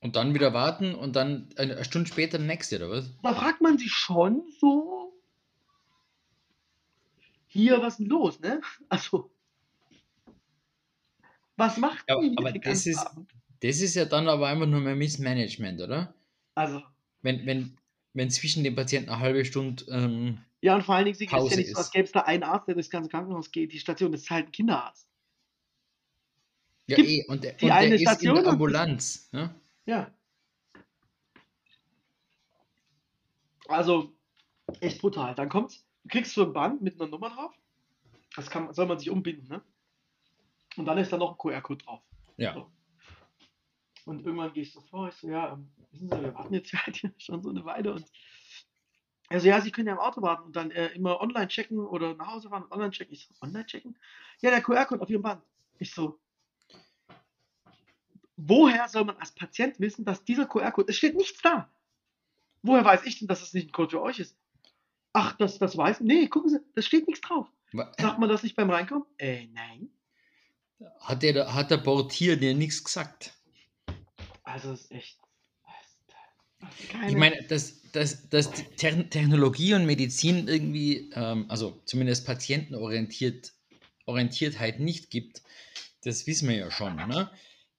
[0.00, 3.10] Und dann wieder warten und dann eine Stunde später der nächste, oder was?
[3.22, 5.12] Da fragt man sich schon so,
[7.46, 8.60] hier, was ist denn los, ne?
[8.88, 9.30] Also,
[11.56, 13.30] was macht Ja, die aber das ist- Abend?
[13.60, 16.14] Das ist ja dann aber einfach nur mehr Missmanagement, oder?
[16.54, 16.82] Also,
[17.22, 17.78] Wenn, wenn,
[18.12, 21.30] wenn zwischen den Patienten eine halbe Stunde, ähm, ja, und vor allen Dingen, es ist
[21.30, 23.72] Pause ja nicht so, als gäbe es da einen Arzt, der durchs ganze Krankenhaus geht.
[23.72, 25.08] Die Station ist halt ein Kinderarzt.
[26.86, 29.54] ja Gibt eh, und der, die und der eine ist in Station der Ambulanz, ne?
[29.84, 30.10] Ja.
[33.68, 34.12] Also,
[34.80, 35.34] echt brutal.
[35.34, 37.52] Dann kommt's, du kriegst so ein Band mit einer Nummer drauf.
[38.34, 39.62] Das kann, soll man sich umbinden, ne?
[40.76, 42.02] Und dann ist da noch ein QR-Code drauf.
[42.36, 42.54] Ja.
[42.54, 42.70] So.
[44.04, 46.96] Und irgendwann gehst du vor, ich so, ja, ähm, wissen Sie, wir warten jetzt halt
[46.96, 48.10] hier schon so eine Weile und
[49.28, 52.14] also ja, Sie können ja im Auto warten und dann äh, immer online checken oder
[52.14, 53.12] nach Hause fahren und online checken.
[53.12, 53.96] Ich so, online checken?
[54.40, 55.42] Ja, der QR-Code auf Ihrem Band.
[55.78, 56.18] Ich so,
[58.36, 61.68] woher soll man als Patient wissen, dass dieser QR-Code, es steht nichts da.
[62.62, 64.36] Woher weiß ich denn, dass es nicht ein Code für euch ist?
[65.12, 67.46] Ach, das, das weiß, nee, gucken Sie, da steht nichts drauf.
[67.98, 69.06] Sagt man das nicht beim Reinkommen?
[69.18, 69.90] Äh, nein.
[71.00, 73.32] Hat der, hat der Portier dir nichts gesagt?
[74.42, 75.25] Also, es ist echt, das
[76.90, 83.52] keine, Ich meine, dass, dass, dass Technologie und Medizin irgendwie, ähm, also zumindest patientenorientiert
[84.06, 85.42] Orientiertheit nicht gibt,
[86.02, 86.94] das wissen wir ja schon.
[86.96, 87.30] Ne?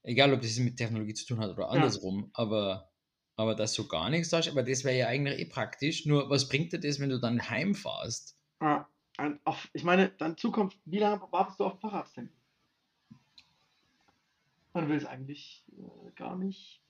[0.03, 2.91] Egal, ob das mit Technologie zu tun hat oder andersrum, aber,
[3.37, 6.05] aber dass so gar nichts da ist, aber das wäre ja eigentlich eh praktisch.
[6.05, 8.37] Nur was bringt dir das, wenn du dann heimfährst?
[9.45, 12.31] Auf, ich meine, dann Zukunft, wie lange wartest du auf den Fahrradstermin?
[14.73, 16.81] Man will es eigentlich äh, gar nicht,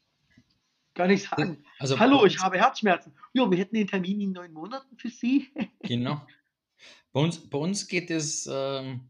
[0.98, 1.64] gar nicht sagen.
[1.80, 3.14] Also Hallo, ich habe Herzschmerzen.
[3.34, 5.48] Jo, wir hätten den Termin in neun Monaten für Sie.
[5.84, 6.22] Genau.
[7.14, 9.08] Bei uns, bei uns geht es ähm,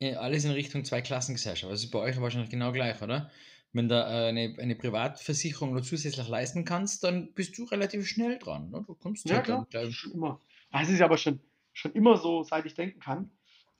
[0.00, 1.70] alles in Richtung Zweiklassengesellschaft.
[1.70, 3.30] Also bei euch wahrscheinlich genau gleich, oder?
[3.72, 8.38] Wenn du äh, eine, eine Privatversicherung noch zusätzlich leisten kannst, dann bist du relativ schnell
[8.38, 8.70] dran.
[8.70, 8.82] Ne?
[8.86, 9.66] Du kommst Ja, halt klar.
[9.70, 10.40] dann Schon immer.
[10.72, 11.40] Das ist aber schon,
[11.72, 13.30] schon immer so, seit ich denken kann.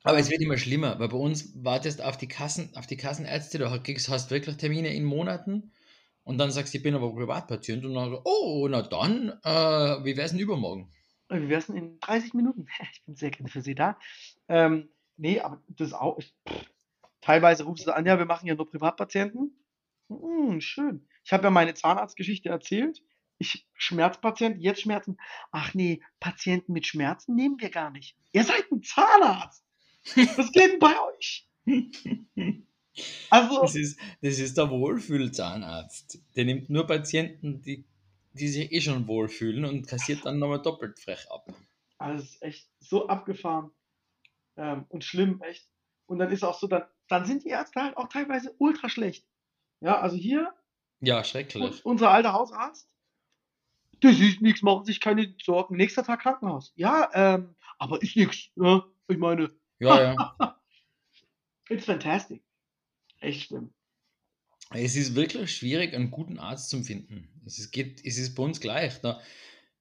[0.03, 3.59] Aber es wird immer schlimmer, weil bei uns wartest auf die Kassen, auf die Kassenärzte,
[3.59, 5.73] du kriegst, hast wirklich Termine in Monaten
[6.31, 10.05] und dann sagst du, ich bin aber Privatpatient und dann so, oh, na dann, äh,
[10.05, 10.89] wie wär's denn übermorgen?
[11.29, 12.69] Äh, Wie wär's denn in 30 Minuten?
[12.93, 13.99] Ich bin sehr gerne für Sie da.
[14.47, 16.19] Ähm, nee, aber das auch.
[16.19, 16.71] Ich, pff,
[17.21, 19.61] teilweise rufst du an, ja, wir machen ja nur Privatpatienten.
[20.09, 21.09] Hm, schön.
[21.25, 23.03] Ich habe ja meine Zahnarztgeschichte erzählt.
[23.39, 25.17] Ich Schmerzpatient, jetzt Schmerzen.
[25.51, 28.17] Ach nee, Patienten mit Schmerzen nehmen wir gar nicht.
[28.31, 29.65] Ihr seid ein Zahnarzt.
[30.37, 31.49] Was geht denn bei euch?
[33.31, 36.19] Also, Das ist, das ist der Wohlfühlzahnarzt.
[36.37, 37.85] Der nimmt nur Patienten, die,
[38.33, 41.47] die sich eh schon wohlfühlen und kassiert dann nochmal doppelt frech ab.
[41.99, 43.71] Also es ist echt so abgefahren
[44.57, 45.69] ähm, und schlimm, echt.
[46.07, 49.27] Und dann ist auch so, dann, dann sind die Ärzte halt auch teilweise ultra schlecht.
[49.81, 50.53] Ja, also hier,
[51.01, 51.85] Ja, schrecklich.
[51.85, 52.89] unser alter Hausarzt,
[54.01, 55.77] das ist nichts, machen sich keine Sorgen.
[55.77, 56.73] Nächster Tag Krankenhaus.
[56.75, 58.51] Ja, ähm, aber ist nichts.
[58.57, 58.83] Ne?
[59.09, 60.37] Ich meine, Ja, ja.
[61.69, 62.43] it's fantastic.
[63.21, 63.73] Echt schlimm.
[64.73, 67.29] Es ist wirklich schwierig, einen guten Arzt zu finden.
[67.45, 69.01] Es ist, geht, es ist bei uns gleich.
[69.01, 69.21] Da,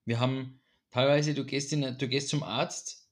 [0.06, 0.60] wir haben
[0.92, 3.08] teilweise, du gehst, in, du gehst zum Arzt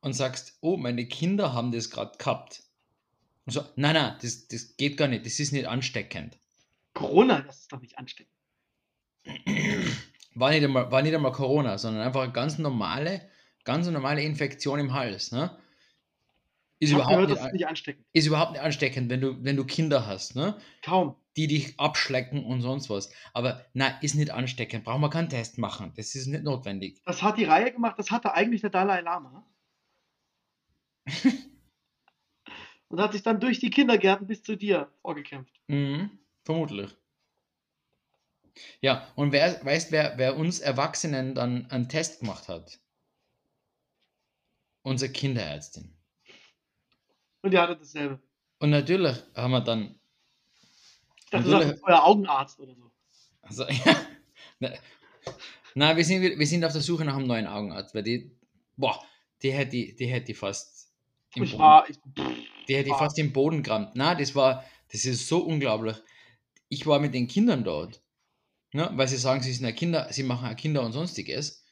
[0.00, 2.62] und sagst, oh, meine Kinder haben das gerade gehabt.
[3.44, 6.38] Und so, nein, nein, das, das geht gar nicht, das ist nicht ansteckend.
[6.94, 8.32] Corona, das ist doch nicht ansteckend.
[10.34, 13.28] War nicht einmal, war nicht einmal Corona, sondern einfach eine ganz normale,
[13.64, 15.32] ganz normale Infektion im Hals.
[15.32, 15.56] Ne?
[16.78, 18.06] Ist, überhaupt gehört, nicht, das ist an- nicht ansteckend.
[18.12, 20.36] ist überhaupt nicht ansteckend, wenn du, wenn du Kinder hast.
[20.36, 20.58] Ne?
[20.82, 21.16] Kaum.
[21.36, 23.10] die dich abschlecken und sonst was.
[23.34, 24.84] Aber nein, ist nicht ansteckend.
[24.84, 25.92] Braucht man keinen Test machen.
[25.96, 27.00] Das ist nicht notwendig.
[27.04, 29.46] Das hat die Reihe gemacht, das hatte eigentlich der Dalai Lama.
[32.88, 35.52] Und hat sich dann durch die Kindergärten bis zu dir vorgekämpft.
[35.66, 36.10] Mhm,
[36.44, 36.96] vermutlich.
[38.80, 42.78] Ja, und wer, weißt wer, wer uns Erwachsenen dann einen Test gemacht hat?
[44.82, 45.95] Unsere Kinderärztin.
[47.46, 48.20] Und die hatte dasselbe.
[48.58, 50.00] Und natürlich haben wir dann
[51.24, 52.90] Ich dachte, du sagst, euer Augenarzt oder so.
[53.42, 53.96] Also, ja.
[54.58, 54.70] Na,
[55.74, 58.30] na, wir sind, wir sind auf der Suche nach einem neuen Augenarzt, weil die,
[58.76, 59.02] boah,
[59.42, 60.92] die hätte die, die hätte fast
[61.34, 61.98] im Ich Boden, war, ich,
[62.68, 63.90] die hätte ich war- fast im Boden gerammt.
[63.94, 65.96] Na, das war, das ist so unglaublich.
[66.68, 68.02] Ich war mit den Kindern dort,
[68.72, 71.64] ne, weil sie sagen, sie sind ja Kinder, sie machen ja Kinder und sonstiges.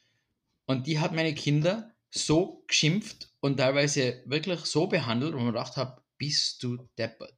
[0.67, 5.75] Und die hat meine Kinder so geschimpft und teilweise wirklich so behandelt, wo man gedacht
[5.77, 7.37] habe, bist du deppert.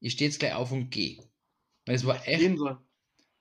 [0.00, 1.18] Ich stehe jetzt gleich auf und gehe.
[1.86, 2.40] Weil es war echt.
[2.40, 2.78] gehen sollen.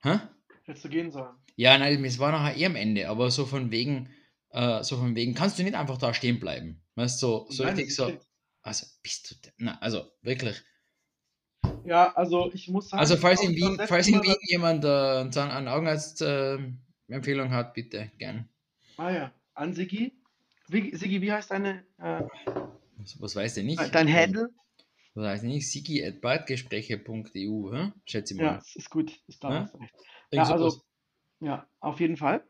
[0.02, 0.20] Hä?
[0.64, 1.36] Hättest du gehen sollen.
[1.56, 4.10] Ja, nein, es war nachher eh am Ende, aber so von wegen,
[4.52, 6.82] äh, so von wegen, kannst du nicht einfach da stehen bleiben?
[6.96, 8.18] Weißt du, so, so Nein, richtig so,
[8.62, 10.62] also bist du, na, also wirklich.
[11.86, 13.00] Ja, also ich muss sagen.
[13.00, 14.88] Also falls in Wien, falls in Wien jemand äh,
[15.22, 16.60] einen Zahn- einen Augenarzt äh,
[17.08, 18.50] Empfehlung hat, bitte gern.
[18.98, 20.14] Ah ja, an Sigi.
[20.68, 22.24] Wie, Sigi, wie heißt deine, äh,
[22.98, 23.94] Was, was weiß der nicht?
[23.94, 24.50] dein Handle?
[25.14, 25.72] Was weiß ich nicht?
[25.72, 27.92] Sigi at badgespräche.eu, hä?
[28.06, 28.46] schätze ich mal.
[28.46, 29.12] Ja, ist gut.
[29.28, 29.70] Ist da.
[29.72, 29.92] Irgend
[30.32, 30.82] ja, also-.
[31.40, 32.44] Ja, auf jeden Fall.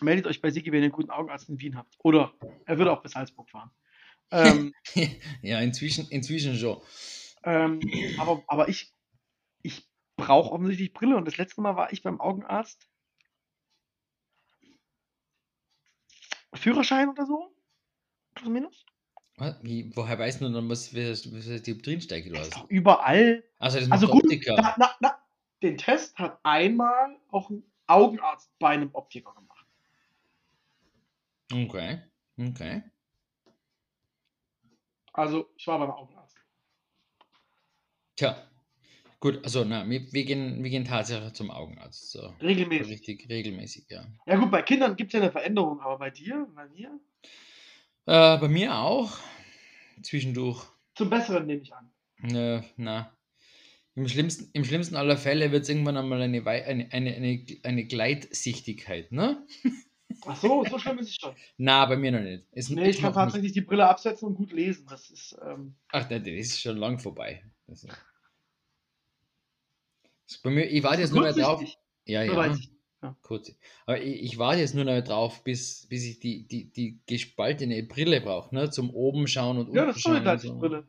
[0.00, 1.96] Meldet euch bei Sigi, wenn ihr einen guten Augenarzt in Wien habt.
[2.02, 2.34] Oder
[2.66, 3.70] er würde auch bis Salzburg fahren.
[4.30, 4.74] ähm,
[5.42, 6.82] ja, inzwischen, inzwischen schon.
[7.44, 7.80] ähm,
[8.18, 8.92] aber, aber ich,
[9.62, 12.88] ich brauche offensichtlich Brille und das letzte Mal war ich beim Augenarzt.
[16.56, 17.54] Führerschein oder so?
[18.34, 18.84] Plus minus?
[19.36, 19.56] Was?
[19.62, 22.50] Wie, woher weißt du dann, was, was, was die drinsteckt oder was?
[22.68, 23.44] überall.
[23.58, 24.24] Also, das Also gut,
[24.56, 25.18] na, na, na,
[25.62, 29.66] den Test hat einmal auch ein Augenarzt bei einem Optiker gemacht.
[31.52, 32.02] Okay,
[32.38, 32.82] okay.
[35.12, 36.36] Also ich war beim Augenarzt.
[38.16, 38.50] Tja,
[39.20, 42.10] gut, also na, wir, wir, gehen, wir gehen tatsächlich zum Augenarzt.
[42.12, 42.34] So.
[42.40, 42.88] Regelmäßig.
[42.92, 44.06] Richtig, regelmäßig, ja.
[44.26, 46.98] Ja gut, bei Kindern gibt es ja eine Veränderung, aber bei dir, bei mir,
[48.06, 49.16] Äh, bei mir auch.
[50.02, 50.62] Zwischendurch.
[50.94, 51.90] zum Besseren nehme ich an.
[52.22, 53.12] Äh, na.
[53.94, 57.84] Im schlimmsten, Im schlimmsten aller Fälle wird es irgendwann einmal eine, eine, eine, eine, eine
[57.86, 59.46] Gleitsichtigkeit, ne?
[60.26, 61.34] Ach so, so schlimm ist es schon.
[61.56, 62.44] Na, bei mir noch nicht.
[62.52, 63.24] Ist, Nee, ich kann noch nicht.
[63.24, 64.86] tatsächlich die Brille absetzen und gut lesen.
[64.88, 67.42] Das ist, ähm, Ach, das ist schon lang vorbei.
[67.66, 67.96] Das ist, ist
[70.42, 71.62] bei mir, ich warte jetzt nur noch drauf.
[72.04, 72.56] Ja, ja.
[73.22, 73.54] Kurz.
[73.84, 77.82] Aber ich, ich warte jetzt nur noch drauf, bis, bis ich die, die, die gespaltene
[77.82, 78.70] Brille brauche, ne?
[78.70, 80.22] Zum oben schauen und Ja, unten das ist so eine so.
[80.22, 80.88] Gleitsichtbrille.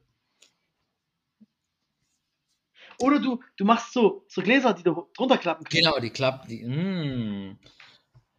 [3.00, 5.78] Oder du, du machst so, so Gläser, die du drunter klappen kannst.
[5.78, 6.50] Genau, die klappt.
[6.50, 7.60] Die, mm,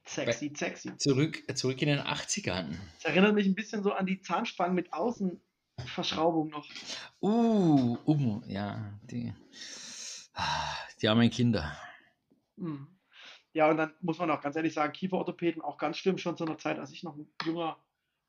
[0.05, 0.96] Sexy, sexy.
[0.96, 2.76] zurück, zurück in den 80ern.
[2.94, 6.66] Das erinnert mich ein bisschen so an die Zahnspangen mit Außenverschraubung noch.
[7.20, 9.34] Uh, uh, ja, die,
[10.32, 11.76] ah, die armen Kinder.
[12.57, 12.99] Mhm.
[13.53, 16.44] Ja, und dann muss man auch ganz ehrlich sagen, Kieferorthopäden auch ganz schlimm schon zu
[16.44, 17.78] einer Zeit, als ich noch ein junger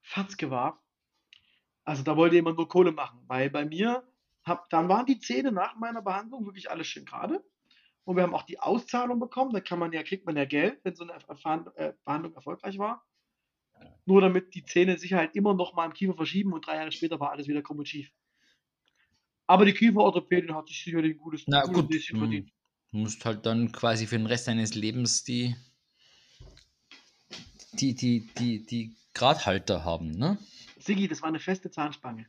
[0.02, 0.82] Fatzke war.
[1.84, 4.08] Also da wollte jemand nur Kohle machen, weil bei mir,
[4.44, 7.44] hab, dann waren die Zähne nach meiner Behandlung wirklich alles schön gerade.
[8.06, 10.80] Und wir haben auch die Auszahlung bekommen, da kann man ja, kriegt man ja Geld,
[10.84, 11.14] wenn so eine
[11.76, 13.06] äh, Behandlung erfolgreich war.
[14.06, 16.92] Nur damit die Zähne sich halt immer noch mal im Kiefer verschieben und drei Jahre
[16.92, 18.12] später war alles wieder krumm und schief.
[19.46, 22.52] Aber die Kieferorthopädin hat sich sicherlich ein gutes, Na gutes gut, Näschen verdient.
[22.92, 25.56] Du musst halt dann quasi für den Rest deines Lebens die,
[27.74, 30.38] die, die, die, die Gradhalter haben, ne?
[30.80, 32.26] Siggi, das war eine feste Zahnspange.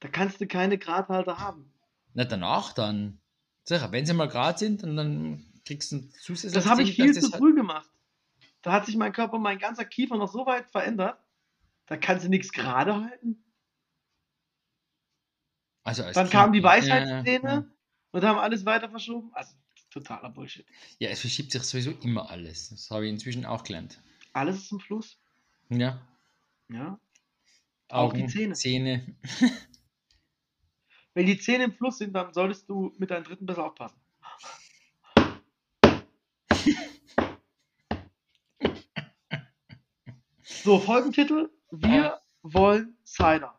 [0.00, 1.72] Da kannst du keine Gradhalter haben.
[2.14, 3.20] Na, danach dann.
[3.64, 6.94] Sicher, wenn sie mal gerade sind, dann, dann kriegst du ein zusätzliches Das habe ich
[6.94, 7.90] viel zu das früh gemacht.
[8.62, 11.18] Da hat sich mein Körper, mein ganzer Kiefer noch so weit verändert.
[11.86, 13.44] Da kannst du nichts gerade halten.
[15.84, 16.62] Also als Dann Kind kamen die.
[16.62, 17.64] Weisheitszähne Ja, ja.
[18.10, 19.30] und haben alles weiter verschoben.
[19.34, 19.54] Also
[19.96, 20.66] totaler Bullshit.
[20.98, 22.70] ja, es verschiebt sich sowieso immer alles.
[22.70, 24.00] Das habe ich inzwischen auch gelernt.
[24.32, 25.18] Alles ist im Fluss.
[25.70, 26.00] Ja.
[26.68, 26.98] Ja.
[27.88, 28.54] Auch die Augen, Zähne.
[28.54, 29.16] Zähne.
[31.14, 33.98] Wenn die Zähne im Fluss sind, dann solltest du mit deinen Dritten besser aufpassen.
[40.66, 41.48] So, Folgentitel.
[41.70, 43.56] Wir wollen Cider.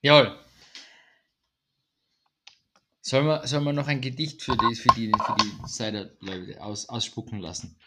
[0.00, 0.38] Jawohl.
[3.06, 6.88] Sollen wir, sollen wir noch ein Gedicht für die, für die, für die Cider-Leute aus,
[6.88, 7.78] ausspucken lassen?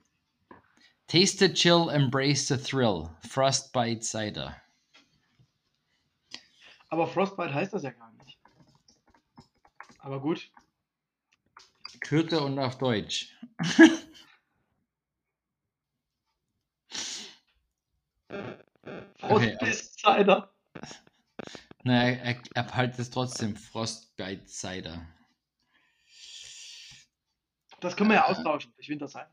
[1.09, 3.11] Taste the chill, embrace the thrill.
[3.28, 4.57] Frostbite Cider.
[6.88, 8.38] Aber Frostbite heißt das ja gar nicht.
[9.99, 10.51] Aber gut.
[12.01, 13.34] Kürte und auf Deutsch.
[18.30, 20.51] Okay, Frostbite Cider.
[21.84, 23.57] Naja, er, er behält es trotzdem.
[23.57, 25.07] Frostbite Cider.
[27.83, 28.72] Das können wir ja austauschen.
[28.78, 29.28] Ich Winter Cider.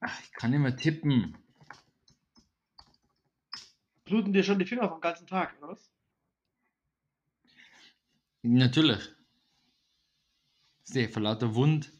[0.00, 1.38] Ach, ich kann nicht mehr tippen.
[4.06, 5.92] Bluten dir schon die Finger vom ganzen Tag, oder was?
[8.42, 9.14] Natürlich.
[10.82, 11.92] Sehe, vor lauter Wund.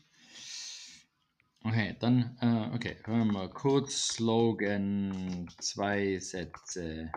[1.63, 4.15] Okay, dann, äh, okay, hören wir mal kurz.
[4.15, 7.13] Slogan, zwei Sätze.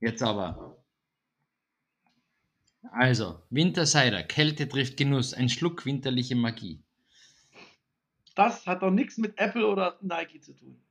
[0.00, 0.76] Jetzt aber.
[2.90, 6.82] Also, Wintercider, Kälte trifft Genuss, ein Schluck winterliche Magie.
[8.34, 10.82] Das hat doch nichts mit Apple oder Nike zu tun.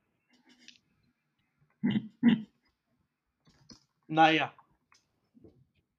[4.08, 4.54] Naja.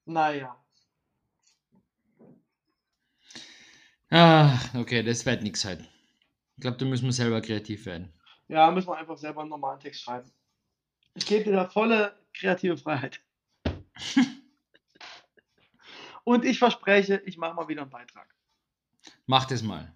[0.05, 0.55] Naja.
[4.11, 5.87] Ah, okay, das wird nichts heute.
[6.57, 8.13] Ich glaube, da müssen wir selber kreativ werden.
[8.47, 10.31] Ja, müssen wir einfach selber einen normalen Text schreiben.
[11.15, 13.21] Ich gebe dir da volle kreative Freiheit.
[16.23, 18.33] Und ich verspreche, ich mache mal wieder einen Beitrag.
[19.25, 19.93] Mach das mal.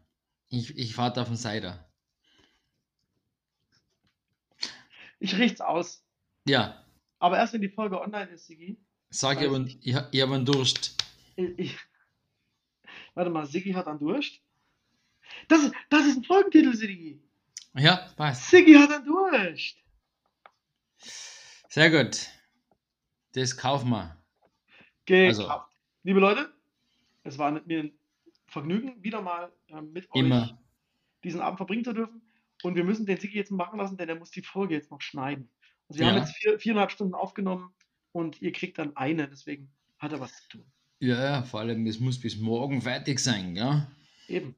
[0.50, 1.90] Ich, ich warte auf den Cider.
[5.20, 6.04] Ich richt's aus.
[6.46, 6.86] Ja,
[7.20, 8.78] Aber erst wenn die Folge online ist, Sigi.
[9.10, 10.96] sag ich aber, ich, ich habe einen Durst.
[11.36, 11.78] Ich,
[13.16, 14.40] warte mal, Sigi hat einen Durst.
[15.48, 17.22] Das, ist- das ist ein Folgentitel, Sigi.
[17.74, 18.50] Ja, passt.
[18.50, 19.78] Sigi hat einen Durst.
[21.70, 22.28] Sehr gut.
[23.34, 24.18] Das kaufen wir.
[25.06, 25.40] Gekauft.
[25.40, 25.62] Also-
[26.04, 26.54] Liebe Leute,
[27.24, 27.92] es war mir ein
[28.48, 30.58] Vergnügen, wieder mal ähm, mit euch Immer.
[31.24, 32.22] diesen Abend verbringen zu dürfen.
[32.64, 35.02] Und wir müssen den Sigi jetzt machen lassen, denn er muss die Folge jetzt noch
[35.02, 35.50] schneiden.
[35.90, 36.14] Also wir Ja.
[36.14, 37.74] haben jetzt vier, viereinhalb Stunden aufgenommen
[38.14, 39.70] und ihr kriegt dann eine, deswegen
[40.00, 40.66] hat er was zu tun.
[41.00, 43.92] Ja, ja, vor allem, es muss bis morgen fertig sein, ja?
[44.28, 44.56] Eben.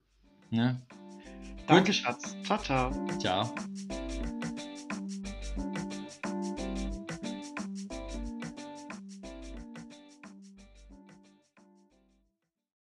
[0.52, 0.80] ja?
[1.68, 2.36] Danke, Schatz.
[2.44, 3.08] Ciao, ciao.
[3.20, 3.54] Ciao.